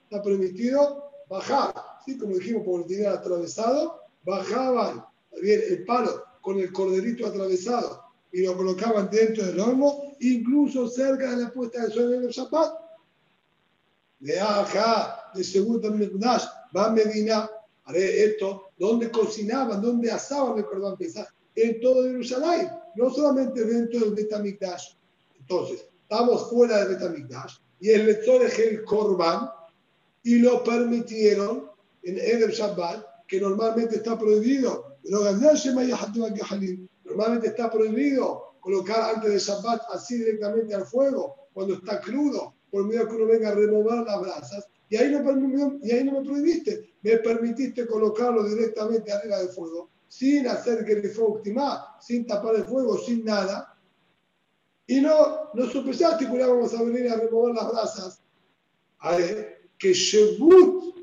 [0.05, 1.75] está permitido bajar,
[2.05, 2.19] ¿sí?
[2.19, 5.05] como dijimos, por el dinero atravesado, bajaban
[5.41, 11.31] bien el palo con el corderito atravesado y lo colocaban dentro del horno, incluso cerca
[11.31, 12.73] de la puesta de sol en el Shabbat.
[14.21, 16.45] De acá, de segundo Mekdash,
[16.77, 17.49] va a Medina,
[17.85, 20.97] haré esto, donde cocinaban, donde asaban el cordón
[21.55, 24.95] en todo Jerusalén, no solamente dentro del Betamikdash.
[25.39, 29.51] Entonces, estamos fuera del Betamikdash y el lector es el Korban
[30.23, 31.71] y lo permitieron
[32.03, 34.97] en el Shabbat, que normalmente está prohibido
[37.05, 42.87] Normalmente está prohibido colocar antes de Shabbat así directamente al fuego, cuando está crudo, por
[42.87, 44.67] miedo que uno venga a remover las brasas.
[44.89, 49.91] Y ahí, no, y ahí no me prohibiste, me permitiste colocarlo directamente arriba del fuego,
[50.09, 51.43] sin hacer que fuego
[52.01, 53.74] sin tapar el fuego, sin nada.
[54.87, 58.23] Y no, no supuesto que vamos a venir a remover las brasas.
[59.79, 60.97] que Shebut,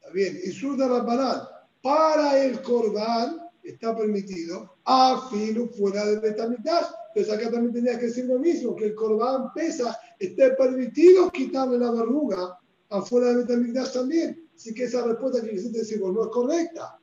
[0.00, 1.48] está bien, y Surda Rabbanat,
[1.82, 6.86] para el Corban, está permitido, a filo fuera del Betamigdash.
[7.14, 11.78] Entonces acá también tendría que decir lo mismo, que el Corbán pesa, esté permitido quitarle
[11.78, 12.58] la verruga
[12.90, 14.48] afuera del Betamigdash también.
[14.54, 16.98] Así que esa respuesta que quisiste decir no es correcta.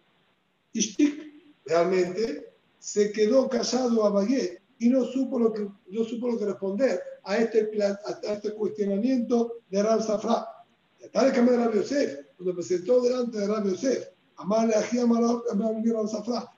[0.74, 1.22] Ishtik
[1.66, 6.46] realmente se quedó callado a Bayet y no supo lo que, no supo lo que
[6.46, 10.48] responder a este, a este cuestionamiento de Ram Safra.
[11.12, 14.08] Tal vez de Rabbi Yosef, cuando presentó delante de Rabbi Yosef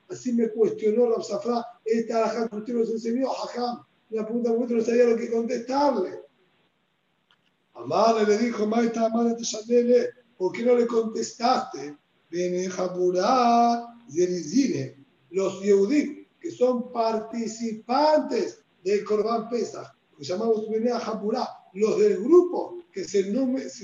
[0.08, 3.84] Así me cuestionó Rab Safra, esta alajá que usted nos enseñó, Hajam.
[4.10, 6.20] Una pregunta que no sabía lo que contestarle.
[7.74, 11.96] Amale le dijo, Maita Amale te ¿por qué no le contestaste?
[12.30, 21.48] Bene Jaburá Zerizine, los Yehudim, que son participantes del Corban Pesach, que llamamos Bene Jaburá,
[21.72, 23.32] los del grupo que se,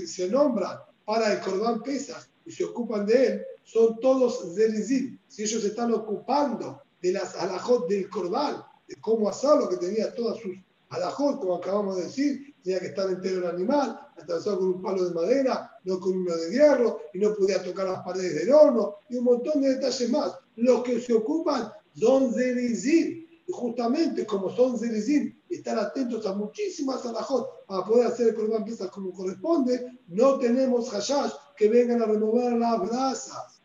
[0.07, 5.19] se nombran para el Corban Pesach y se ocupan de él, son todos zelizim.
[5.27, 10.39] Si ellos están ocupando de las alajot del corbán, de cómo hacerlo, que tenía todas
[10.39, 10.55] sus
[10.91, 15.09] alajot, como acabamos de decir, tenía que estar entero el animal, atravesado con un palo
[15.09, 18.97] de madera, no con uno de hierro, y no podía tocar las paredes del horno,
[19.09, 20.35] y un montón de detalles más.
[20.57, 23.27] Los que se ocupan son zelizim.
[23.47, 28.65] Y justamente como son zelizim, están atentos a muchísimas alajot para poder hacer el corbán
[28.65, 33.63] piezas como corresponde, no tenemos hashash que vengan a remover las brasas.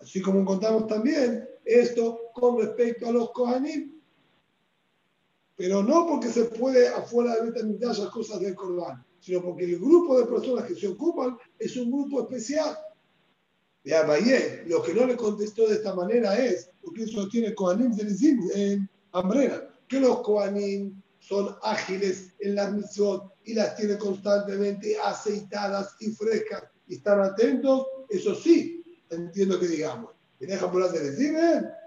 [0.00, 4.00] Así como encontramos también esto con respecto a los Kohanim.
[5.56, 9.78] Pero no porque se puede afuera de Betamigdash las cosas del Corban, sino porque el
[9.78, 12.78] grupo de personas que se ocupan es un grupo especial.
[13.84, 17.92] De Abayé, lo que no le contestó de esta manera es, porque eso tiene Kohanim
[18.54, 25.94] en Ambrera, que los Kohanim son ágiles en las mitzvot y las tiene constantemente aceitadas
[26.00, 30.12] y frescas y están atentos, eso sí, entiendo que digamos.
[30.40, 31.36] ¿Me dejan por de decir?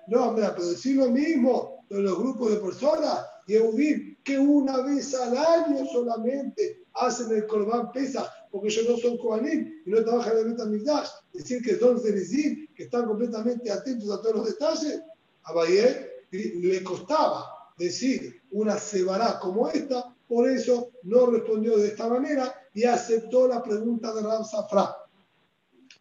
[0.08, 5.14] No, hombre, pero decir lo mismo de los grupos de personas, Yehudim, que una vez
[5.16, 10.34] al año solamente hacen el Corban Pesa, porque ellos no son Kohanim y no trabajan
[10.34, 11.10] en el Betamigdash.
[11.34, 15.02] Decir que son decir que están completamente atentos a todos los detalles,
[15.44, 22.08] a Bayer le costaba decir una cebará como esta, por eso no respondió de esta
[22.08, 24.96] manera y aceptó la pregunta de Ram Safra.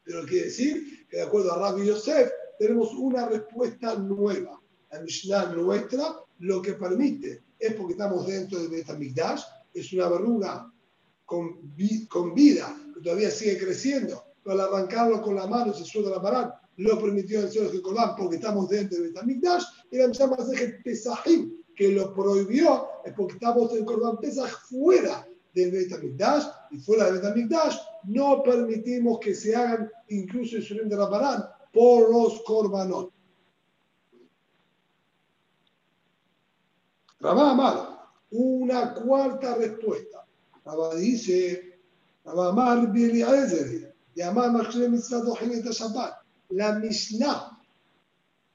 [0.04, 4.60] Pero quiere decir que de acuerdo a Rabbi Yosef, tenemos una respuesta nueva.
[4.90, 9.42] La Mishnah nuestra lo que permite es porque estamos dentro de Betamigdash,
[9.72, 10.72] es una verruga
[11.30, 11.60] con,
[12.08, 16.20] con vida que todavía sigue creciendo, pero al arrancarlo con la mano se suelta la
[16.20, 19.62] parada, lo permitió el Señor Corban porque estamos dentro de Betamigdash,
[19.92, 20.36] y la Mishnah
[20.82, 25.24] Pesahim, que lo prohibió, es porque estamos en Corban Pesach fuera
[25.54, 27.76] del Betamigdash, y fuera del Betamigdash
[28.06, 33.12] no permitimos que se hagan incluso el de la por los Corbanot.
[37.20, 38.00] Rabá Amar,
[38.32, 40.26] una cuarta respuesta.
[40.64, 41.78] Rabá dice,
[42.24, 46.14] Rabá Amar Bieliezer, y Amar Mitzvah Shabbat.
[46.50, 47.58] La Mishnah,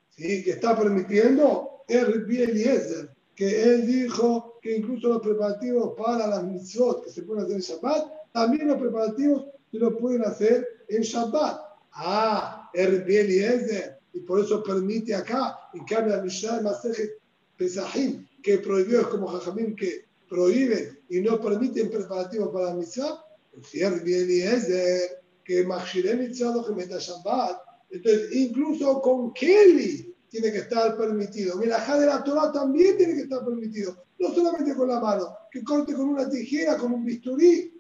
[0.10, 0.44] ¿sí?
[0.44, 7.04] que está permitiendo el Bieliezer, que él dijo que incluso los preparativos para las mitzvot
[7.04, 11.62] que se pueden hacer en Shabbat, también los preparativos se los pueden hacer en Shabbat.
[11.94, 17.12] Ah, el Bieliezer, y por eso permite acá, en cambio la Mishnah de
[17.58, 23.24] Pesahim, que prohibió es como Jajamín que prohíben y no permiten preparativos para la mitzvah,
[23.54, 25.00] el bien y es de
[25.44, 31.56] que Machshirem mitzvah que meta Shabbat, entonces incluso con Kelly tiene que estar permitido.
[31.58, 35.64] Melajá de la Torah también tiene que estar permitido, no solamente con la mano, que
[35.64, 37.72] corte con una tijera, con un bisturí.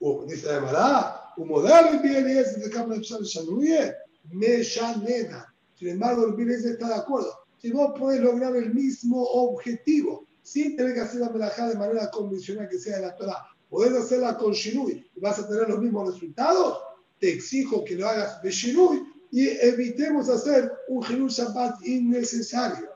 [0.00, 3.94] O dice la un modelo y es de Cámara de Shanuye,
[4.32, 7.32] me Sin embargo, el bien está de acuerdo.
[7.58, 12.10] Si vos podés lograr el mismo objetivo, sin tener que hacer la melajá de manera
[12.10, 15.78] convencional que sea de la Torah, podés hacerla con Shinui y vas a tener los
[15.78, 16.78] mismos resultados,
[17.18, 22.90] te exijo que lo hagas de Shinui y evitemos hacer un Hilul Shabbat innecesario.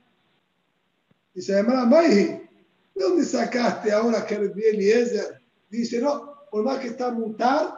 [1.34, 2.48] Dice además, ¿de
[2.94, 5.40] dónde sacaste ahora que el Eliezer?
[5.70, 7.74] Dice, no, por más que está mutar,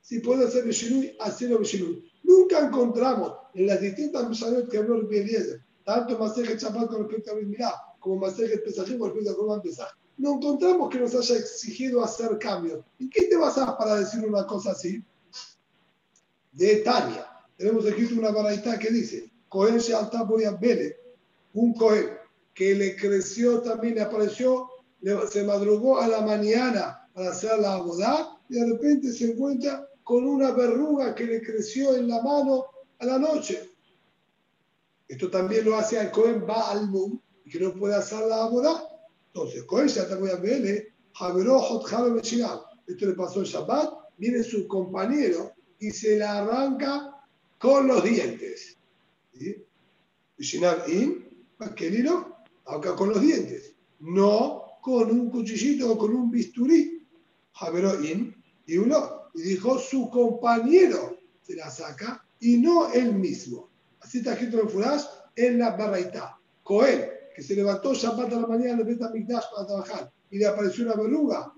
[0.00, 2.10] si puede hacer Beshinui, hacerlo Beshinui.
[2.22, 7.32] Nunca encontramos en las distintas misiones que habló el Eliezer tanto Masejet Shabbat con respecto
[7.32, 7.72] a Mirá
[8.08, 12.38] como Masejet Pesajim con respecto a Corban Pesaj, no encontramos que nos haya exigido hacer
[12.38, 12.82] cambios.
[12.98, 15.04] ¿Y qué te basas para decir una cosa así?
[16.52, 17.26] De Tania.
[17.58, 20.96] Tenemos escrito una baraita que dice, Cohen a Bele,
[21.52, 22.08] un Cohen
[22.54, 24.68] que le creció también, le apareció,
[25.30, 30.24] se madrugó a la mañana para hacer la abodá y de repente se encuentra con
[30.24, 32.64] una verruga que le creció en la mano
[33.00, 33.70] a la noche.
[35.06, 38.86] Esto también lo hace al Cohen Baal Mum, y que no puede hacer la abodá.
[39.32, 39.64] Entonces,
[40.42, 40.92] Bele,
[42.86, 47.24] Esto le pasó en Shabbat, viene su compañero y se la arranca
[47.58, 48.76] con los dientes.
[49.32, 49.64] ¿Sí?
[52.02, 52.36] No,
[52.66, 57.06] acá con los dientes, no con un cuchillito o con un bisturí.
[58.04, 58.36] In,
[58.66, 63.70] y uno, y dijo su compañero se la saca y no él mismo.
[64.00, 66.38] Así está escrito en Furash en la Barraita.
[66.62, 70.84] Cohen, que se levantó Shabbat a la mañana el Betamigdash para trabajar y le apareció
[70.84, 71.54] una verruga.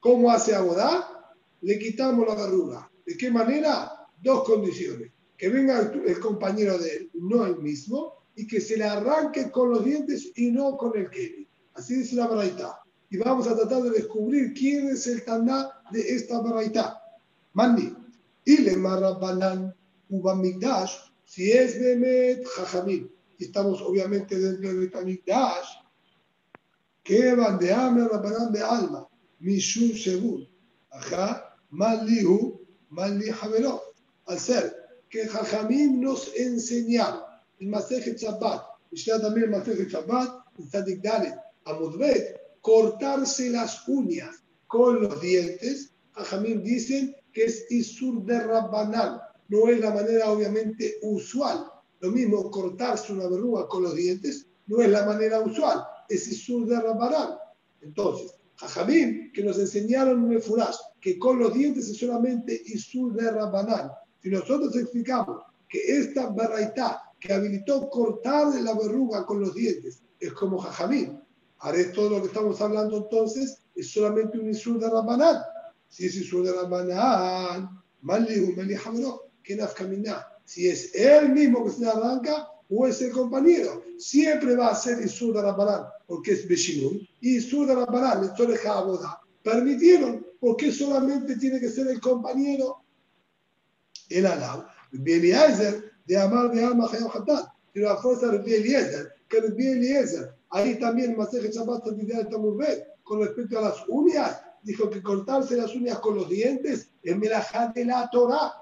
[0.00, 1.34] ¿Cómo hace Abodá?
[1.60, 2.90] Le quitamos la verruga.
[3.04, 4.08] ¿De qué manera?
[4.22, 5.12] Dos condiciones.
[5.36, 9.68] Que venga el, compañero de él, no el mismo, y que se le arranque con
[9.68, 11.46] los dientes y no con el Kevin.
[11.74, 12.80] Así dice la Baraita.
[13.10, 17.02] Y vamos a tratar de descubrir quién es el Taná de esta Baraita.
[17.52, 17.94] Mandi.
[18.46, 19.74] Ile Marrabanan
[20.08, 25.68] Ubamigdash si es Bemet Jajamim, y estamos obviamente dentro de Betamikdash,
[27.02, 29.08] que van de hambre, Rabbanán de alma,
[29.38, 30.48] Mishum según,
[30.90, 32.60] ajá, Malihu,
[32.90, 33.30] Mali.
[34.26, 34.74] Al ser
[35.08, 37.22] que Jajamim nos enseñaron
[37.60, 41.34] en Masejet Shabbat, y también en Masejet Shabbat, en Tzadik Dalet,
[41.64, 49.68] Amudbet, cortarse las uñas con los dientes, Jajamim dicen que es Isur de Rabbanán, no
[49.68, 51.64] es la manera obviamente usual.
[52.00, 56.66] Lo mismo cortarse una verruga con los dientes no es la manera usual, es Isur
[56.66, 57.36] de Rabbarán.
[57.80, 63.14] Entonces, Jajamim, que nos enseñaron en el Furash, que con los dientes es solamente Isur
[63.14, 63.90] de Rabbanán.
[64.22, 70.32] Si nosotros explicamos que esta barraitá que habilitó cortar la verruga con los dientes es
[70.32, 71.18] como Jajamim,
[71.58, 75.42] haré todo lo que estamos hablando entonces, es solamente un Isur de Rabbanán.
[75.88, 77.70] Si es Isur de Rabbanán,
[78.02, 79.30] Malihu, Melihamro,
[79.76, 80.37] caminar.
[80.48, 83.82] Si es él mismo que se arranca o es el compañero.
[83.98, 87.06] Siempre va a ser Isur de Rabbanán, porque es Beshinun.
[87.20, 92.78] Y Isur de Rabbanán, el Boda, permitieron, porque solamente tiene que ser el compañero.
[94.08, 97.46] El Alau, Bieliezer, de Amar de Alma Hatat.
[97.74, 100.34] Pero la fuerza de Bieliezer, que el Eliezer.
[100.48, 101.84] Ahí también Maseje Shabbat
[103.02, 107.70] con respecto a las uñas, dijo que cortarse las uñas con los dientes es melajá
[107.74, 108.54] de la Torah.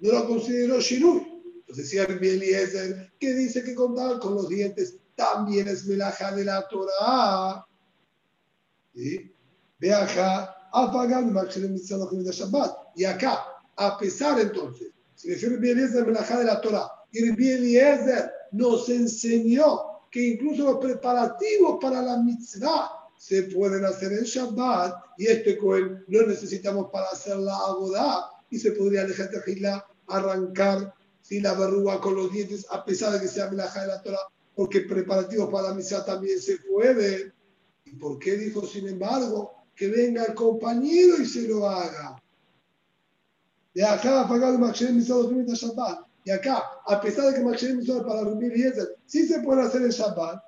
[0.00, 1.33] No lo consideró Shinui.
[1.66, 6.44] Entonces, si Rabbi Eliezer, que dice que cortar con los dientes también es melajá de
[6.44, 7.66] la Torah.
[8.94, 9.30] ¿Sí?
[10.72, 12.76] apagan de Shabbat.
[12.96, 13.44] Y acá,
[13.76, 18.88] a pesar entonces, si refiere Rabbi Eliezer, melajá de la Torah, y Rabbi Eliezer nos
[18.88, 25.56] enseñó que incluso los preparativos para la mitzvah se pueden hacer en Shabbat y este
[25.58, 30.94] Cohen no necesitamos para hacer la abodá y se podría dejar de arrancar
[31.24, 34.18] si la verruga con los dientes a pesar de que sea melajá de la Torah
[34.54, 37.32] porque preparativos para la misa también se puede.
[37.86, 42.22] ¿Y por qué dijo, sin embargo, que venga el compañero y se lo haga?
[43.74, 46.06] De acá a pagar el Misa Shabbat.
[46.26, 48.72] Y acá, a pesar de que Maxim Misa para Rubí y
[49.06, 50.40] sí se puede hacer en Shabbat,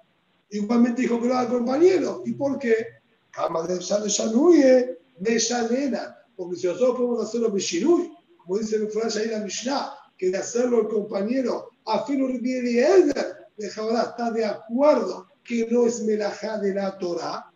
[0.50, 2.22] Igualmente dijo que lo haga compañero.
[2.24, 2.86] ¿Y por qué?
[3.32, 6.16] Cama de Shanuye, de Shanena.
[6.36, 10.38] Porque si nosotros podemos hacerlo Bishinui, como dice el frase ahí la Mishnah, que de
[10.38, 16.02] hacerlo el compañero, a Filo y Elder, de Jabalá está de acuerdo que no es
[16.02, 17.50] melajá de la Torah.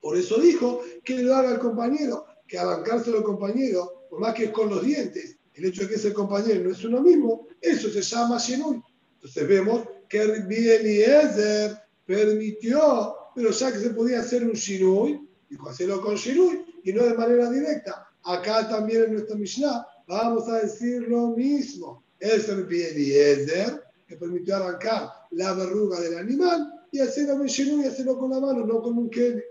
[0.00, 4.44] Por eso dijo que lo haga el compañero, que arrancárselo el compañero, por más que
[4.44, 7.88] es con los dientes, el hecho de que ese compañero no es uno mismo, eso
[7.88, 8.82] se llama Shinui.
[9.14, 16.00] Entonces vemos que Eliezer permitió, pero ya que se podía hacer un Shinui, dijo hacerlo
[16.00, 18.08] con Shinui y no de manera directa.
[18.24, 22.02] Acá también en nuestra Mishnah vamos a decir lo mismo.
[22.18, 28.18] Es el Eliezer que permitió arrancar la verruga del animal y hacerlo con y hacerlo
[28.18, 29.42] con la mano, no con un Kelly.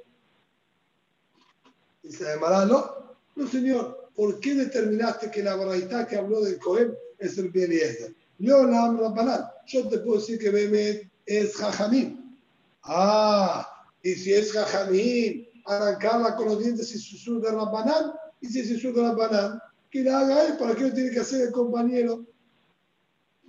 [2.01, 6.93] Dice además, no, no señor, ¿por qué determinaste que la baraita que habló del Cohen
[7.19, 8.13] es el Eliezer?
[8.39, 12.37] Yo la Yo te puedo decir que Bemet es Jajamín.
[12.83, 13.73] Ah,
[14.03, 18.67] y si es jajamín, arrancarla con los dientes y susur de Rabbanán, y si es
[18.67, 19.59] susur de Rabbanán,
[19.93, 22.25] que la haga él, ¿para qué lo tiene que hacer el compañero?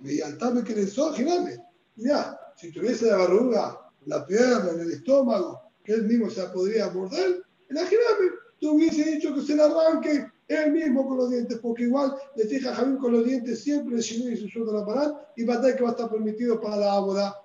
[0.03, 1.57] Y altame que le girame.
[1.95, 6.53] Mira, si tuviese la barruga, la pierna, en el estómago, que él mismo se la
[6.53, 8.29] podría morder, imagíname,
[8.59, 12.45] tú hubiese dicho que se la arranque él mismo con los dientes, porque igual le
[12.45, 15.61] fija Jamín con los dientes siempre el Shinui y susur de Rabbanán, y va a
[15.61, 17.41] tener que va a estar permitido para la boda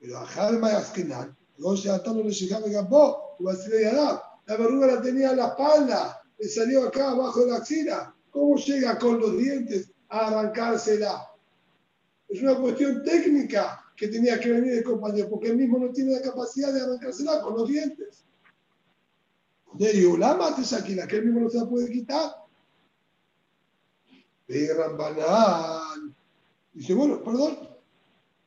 [0.00, 5.30] pero a Jalma y Askenan, no se atando le llegaba Gabó, la verruga la tenía
[5.30, 8.12] en la espalda, le salió acá abajo de la axila.
[8.32, 11.30] ¿Cómo llega con los dientes a arrancársela?
[12.28, 16.12] Es una cuestión técnica que tenía que venir el compañero, porque él mismo no tiene
[16.12, 18.24] la capacidad de arrancársela con los dientes.
[19.74, 22.32] De Yulama te la que él mismo no se la puede quitar.
[24.48, 26.14] De Rambanán.
[26.72, 27.68] Dice, bueno, perdón,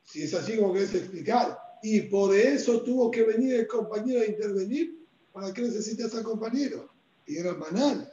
[0.02, 1.58] si es así como querés explicar.
[1.82, 5.06] Y por eso tuvo que venir el compañero a intervenir.
[5.32, 6.90] ¿Para qué necesitas al compañero?
[7.26, 8.12] Y era banal.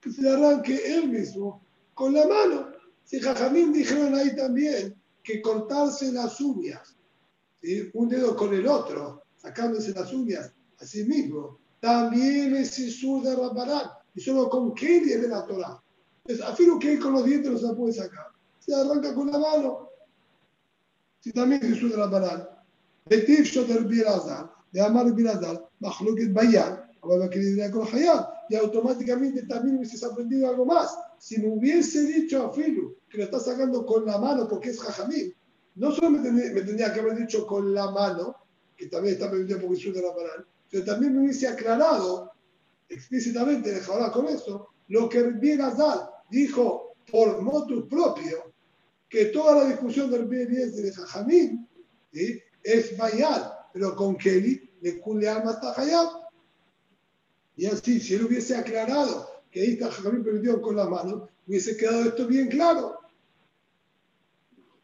[0.00, 1.62] Que se le arranque él mismo
[1.94, 2.72] con la mano.
[3.04, 6.96] Si Jajamín dijeron ahí también que cortarse las uñas,
[7.94, 13.36] un dedo con el otro, sacándose las uñas a sí mismo, también es Isur de
[13.36, 13.90] Rabbanán.
[14.14, 15.80] Y solo con Kelly de la Torah.
[16.24, 18.32] Entonces, afirmo que él con los dientes no se puede sacar
[18.64, 19.88] se arranca con la mano.
[21.20, 22.48] Si también se sube la banana.
[23.06, 26.81] Betif Shoter Birazar, de Amar Birazar, Mahluket Bayan,
[28.48, 30.96] y automáticamente también hubieses aprendido algo más.
[31.18, 34.80] Si me hubiese dicho a Filu que lo está sacando con la mano porque es
[34.80, 35.34] Jajamil,
[35.76, 38.36] no solo me tendría, que haber dicho con la mano,
[38.76, 42.32] que también está permitido porque sube la banana, pero también me hubiese aclarado
[42.88, 48.52] explícitamente, dejaba con eso, lo que Birazar dijo por motu propio,
[49.08, 51.68] que toda la discusión del BNS de Jajamín
[52.12, 56.21] es Bayal, pero con Kelly le cule alma hasta Hayab.
[57.56, 61.76] Y así, si él hubiese aclarado que ahí está Jajamín permitido con la mano, hubiese
[61.76, 62.98] quedado esto bien claro.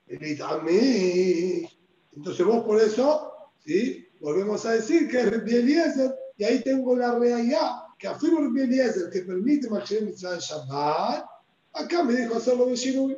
[0.07, 0.39] Entonces
[2.47, 3.33] vos por eso,
[3.65, 4.07] ¿sí?
[4.21, 9.11] volvemos a decir que es Eliezer, y ahí tengo la realidad, que afirmo el Eliezer
[9.11, 11.25] que permite Mashiach Mitzvah Shabbat,
[11.73, 13.17] acá me dijo hacerlo de Shinui.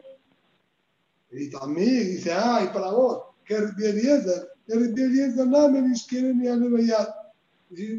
[1.32, 7.19] Y también dice, ay, para vos, que Eliezer, que Eliezer no me ni a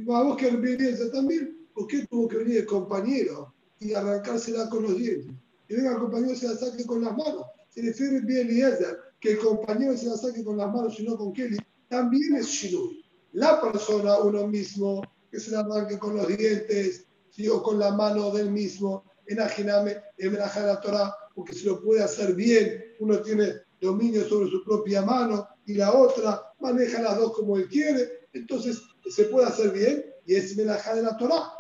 [0.06, 4.84] Para vos que Eliezer también, ¿por qué tuvo que venir el compañero y arrancársela con
[4.84, 5.34] los dientes?
[5.70, 7.46] Y venga el compañero se la saque con las manos.
[7.70, 11.32] Se refiere Eliezer, que el compañero se la saque con las manos y no con
[11.32, 11.58] Kelly,
[11.88, 13.02] también es Shinui.
[13.32, 15.02] La persona, uno mismo,
[15.32, 17.48] que se la arranque con los dientes, ¿sí?
[17.48, 22.04] o con la mano del mismo, en Ajiname, en la Torah, porque si lo puede
[22.04, 27.34] hacer bien, uno tiene dominio sobre su propia mano y la otra maneja las dos
[27.34, 31.54] como él quiere, entonces se puede hacer bien y es melajá de la Torah.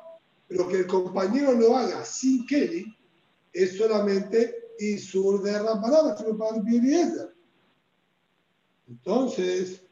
[0.47, 2.85] Pero que el compañero lo haga sin Kelly
[3.53, 7.35] es solamente Isur de el
[8.87, 9.85] Entonces,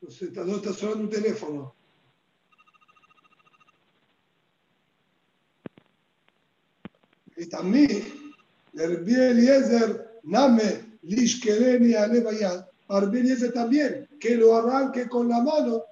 [0.00, 1.74] no sé, no está sonando un teléfono.
[7.36, 8.21] Y también,
[8.74, 15.82] el Eliezer, Name, Lishkereni, Alebayad, Eliezer también, que lo arranque con la mano,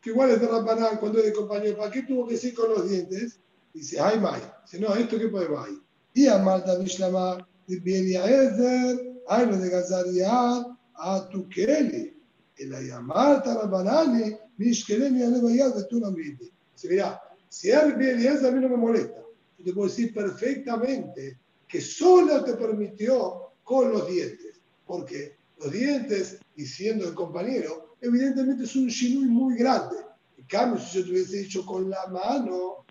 [0.00, 2.70] que igual es de Rambanán cuando es de compañero, ¿para qué tuvo que decir con
[2.70, 3.38] los dientes?
[3.72, 4.40] Dice, ay, may.
[4.64, 5.78] Dice, no, esto que puede may.
[6.14, 10.64] Y a Malta Mishlama, de Eliezer, ay, lo de Gazariah,
[10.94, 12.14] a tu Kelly.
[12.56, 16.00] El Ayamarta Rambanani, Mishkereni, Alebayad, de tu.
[16.00, 19.26] Dice, mira, si Eliezer a mí no me molesta
[19.66, 21.38] te puedo decir perfectamente
[21.68, 28.64] que solo te permitió con los dientes, porque los dientes, y siendo el compañero, evidentemente
[28.64, 29.96] es un shinui muy grande.
[30.36, 32.84] En cambio, si yo te hubiese dicho con la mano,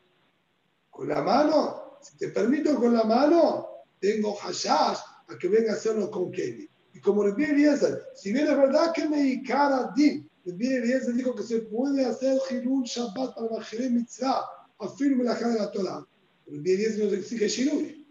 [0.90, 3.68] con la mano, si te permito con la mano,
[4.00, 4.98] tengo hashash
[5.28, 6.70] a que venga a hacerlo con Kelly.
[6.94, 11.36] Y como el Eliezer, si bien es verdad que me icara din, el Eliezer dijo
[11.36, 14.46] que se puede hacer Hilul Shabbat para Majere Mitzvah,
[14.80, 16.06] afirme la de la Torah.
[16.48, 18.05] El 10 nos exige Shinui.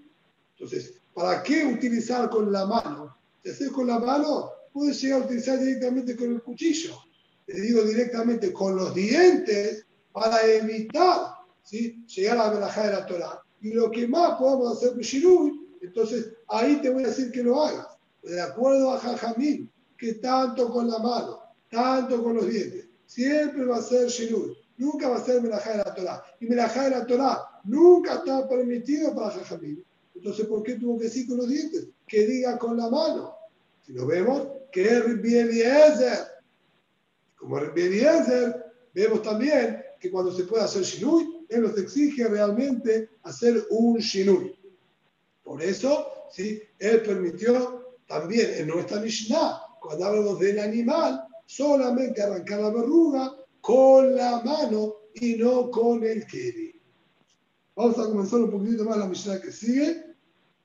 [0.57, 3.16] Entonces, ¿para qué utilizar con la mano?
[3.42, 6.94] Si haces con la mano, puedes llegar a utilizar directamente con el cuchillo.
[7.46, 12.05] Le digo directamente con los dientes para evitar ¿sí?
[12.07, 13.42] llegar a la verajá de la Torah.
[13.61, 17.42] Y lo que más podamos hacer con Shinui, entonces ahí te voy a decir que
[17.42, 17.88] lo hagas.
[18.22, 21.40] De acuerdo a Jajamín, que tanto con la mano,
[21.70, 24.57] tanto con los dientes, siempre va a ser Shinui.
[24.76, 26.24] Nunca va a ser Melajá de la Torah.
[26.40, 29.84] Y Melajá de la Torah nunca está permitido para Jajamín.
[30.15, 31.89] Entonces, ¿por qué tuvo que decir con los dientes?
[32.07, 33.35] Que diga con la mano.
[33.85, 36.19] Si lo vemos, que es Rabbi Eliezer.
[37.37, 43.11] Como Rabbi Eliezer, vemos también que cuando se puede hacer Shinui, él nos exige realmente
[43.23, 44.55] hacer un Shinui.
[45.43, 46.61] Por eso, ¿sí?
[46.79, 54.15] él permitió también en nuestra Mishnah, cuando hablamos del animal, solamente arrancar la verruga con
[54.15, 56.74] la mano y no con el keri.
[57.77, 60.14] Vamos a comenzar un poquito más la Mishnah que sigue.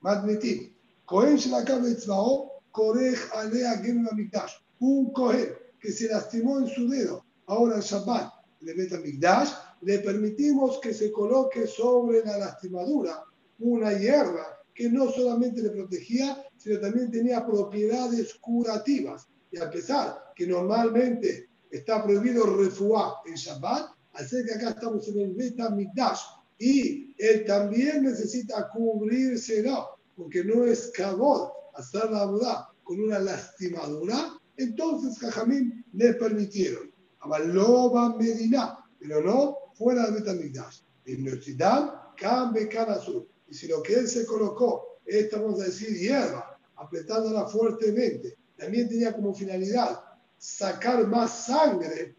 [0.00, 0.72] Madmitim.
[1.06, 4.52] Cohen Shelakav Etzvao, Korej Alea Gem Mikdash.
[4.78, 5.48] Un Cohen
[5.80, 9.50] que se lastimó en su dedo, ahora en Shabbat, le mete Mikdash,
[9.80, 13.24] le permitimos que se coloque sobre la lastimadura
[13.58, 19.26] una hierba que no solamente le protegía, sino también tenía propiedades curativas.
[19.50, 25.08] Y a pesar que normalmente está prohibido refuá en Shabbat, al ser que acá estamos
[25.08, 26.20] en el Beta Mikdash
[26.60, 34.38] y él también necesita cubrírselo, porque no es cabot hacer la boda con una lastimadura,
[34.58, 36.92] entonces Jajamín le permitieron.
[37.20, 40.80] Avaloba Medina, pero no fuera del Beta Mikdash.
[41.06, 43.26] En Nochidam, Kambe Azul.
[43.48, 48.88] Y si lo que él se colocó, esta vamos a decir hierba, apretándola fuertemente, también
[48.88, 49.98] tenía como finalidad
[50.36, 52.16] sacar más sangre,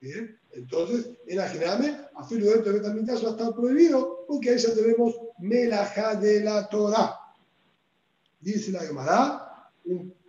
[0.00, 0.39] ¿bien?
[0.52, 6.14] Entonces, imaginame, a filo dentro de va a estar prohibido, porque ahí ya tenemos melaja
[6.16, 7.16] de la Torah.
[8.40, 9.70] Dice la Gemara,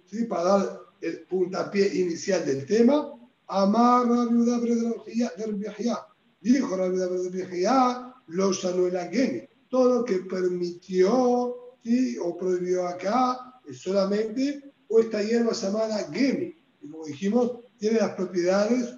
[0.05, 0.25] ¿sí?
[0.25, 3.17] para dar el puntapié inicial del tema,
[3.47, 5.95] Amar viuda de
[6.39, 9.41] Dijo la viuda de lo sanó el ageni.
[9.69, 12.17] Todo lo que permitió ¿sí?
[12.17, 18.15] o prohibió acá es solamente o esta hierba llamada gemi y como dijimos, tiene las
[18.15, 18.95] propiedades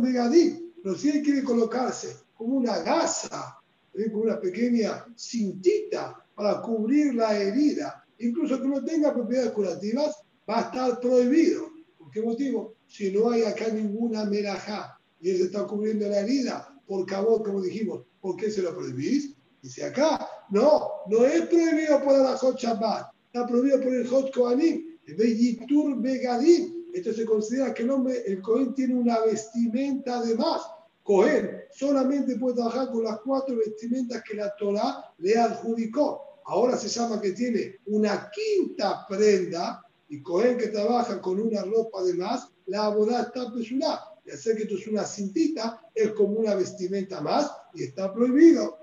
[0.00, 0.72] Megadí.
[0.82, 3.58] Pero si él quiere colocarse como una gasa,
[3.94, 4.10] ¿eh?
[4.10, 10.58] como una pequeña cintita para cubrir la herida, incluso que no tenga propiedades curativas, va
[10.58, 11.70] a estar prohibido.
[11.98, 12.74] ¿Por qué motivo?
[12.86, 17.44] Si no hay acá ninguna merajá y él se está cubriendo la herida por cabot,
[17.44, 19.34] como dijimos, ¿por qué se lo prohibís?
[19.62, 24.93] Dice acá, no, no es prohibido por la Shabbat, está prohibido por el Hot Kohanim,
[25.12, 26.84] Beyitur Begadim.
[26.92, 30.62] Esto se considera que el hombre, el Cohen tiene una vestimenta de más.
[31.02, 36.40] Cohen solamente puede trabajar con las cuatro vestimentas que la Torah le adjudicó.
[36.46, 42.02] Ahora se llama que tiene una quinta prenda y Cohen que trabaja con una ropa
[42.04, 44.00] de más, la boda está pesulá.
[44.24, 48.78] Y hacer que esto es una cintita es como una vestimenta más y está prohibido.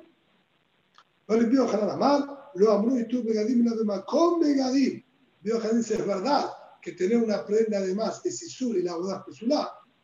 [1.25, 5.03] Prohibido Hanan lo amrú y tú Begadim la con Begadim.
[5.41, 6.49] Dios dice, es verdad
[6.81, 9.39] que tener una prenda de más es Isur y la boda es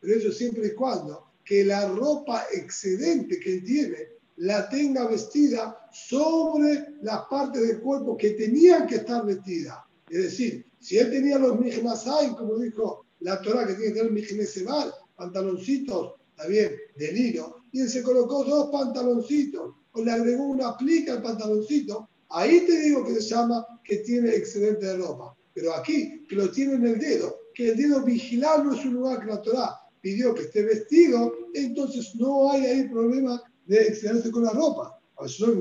[0.00, 5.88] pero eso siempre y cuando que la ropa excedente que él tiene la tenga vestida
[5.90, 9.78] sobre las partes del cuerpo que tenían que estar vestidas.
[10.08, 14.12] Es decir, si él tenía los mijnasai, como dijo la Torah, que tiene que tener
[14.12, 20.76] mijnesemal, pantaloncitos, también de lino, y él se colocó dos pantaloncitos, o le agregó una
[20.76, 25.34] plica al pantaloncito, ahí te digo que se llama que tiene excedente de ropa.
[25.54, 28.94] Pero aquí, que lo tiene en el dedo, que el dedo vigilar no es un
[28.94, 34.30] lugar que la Torah pidió que esté vestido, entonces no hay ahí problema de excederse
[34.30, 35.00] con la ropa.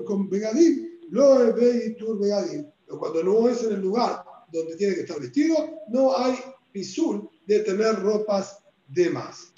[0.06, 2.20] Con Begadim, lo y tur.
[2.20, 5.56] Pero cuando no es en el lugar donde tiene que estar vestido,
[5.90, 6.36] no hay
[6.72, 8.60] pisul de tener ropas
[8.90, 9.54] de más.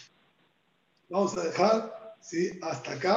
[1.10, 2.52] Vamos a dejar ¿sí?
[2.62, 3.08] hasta acá.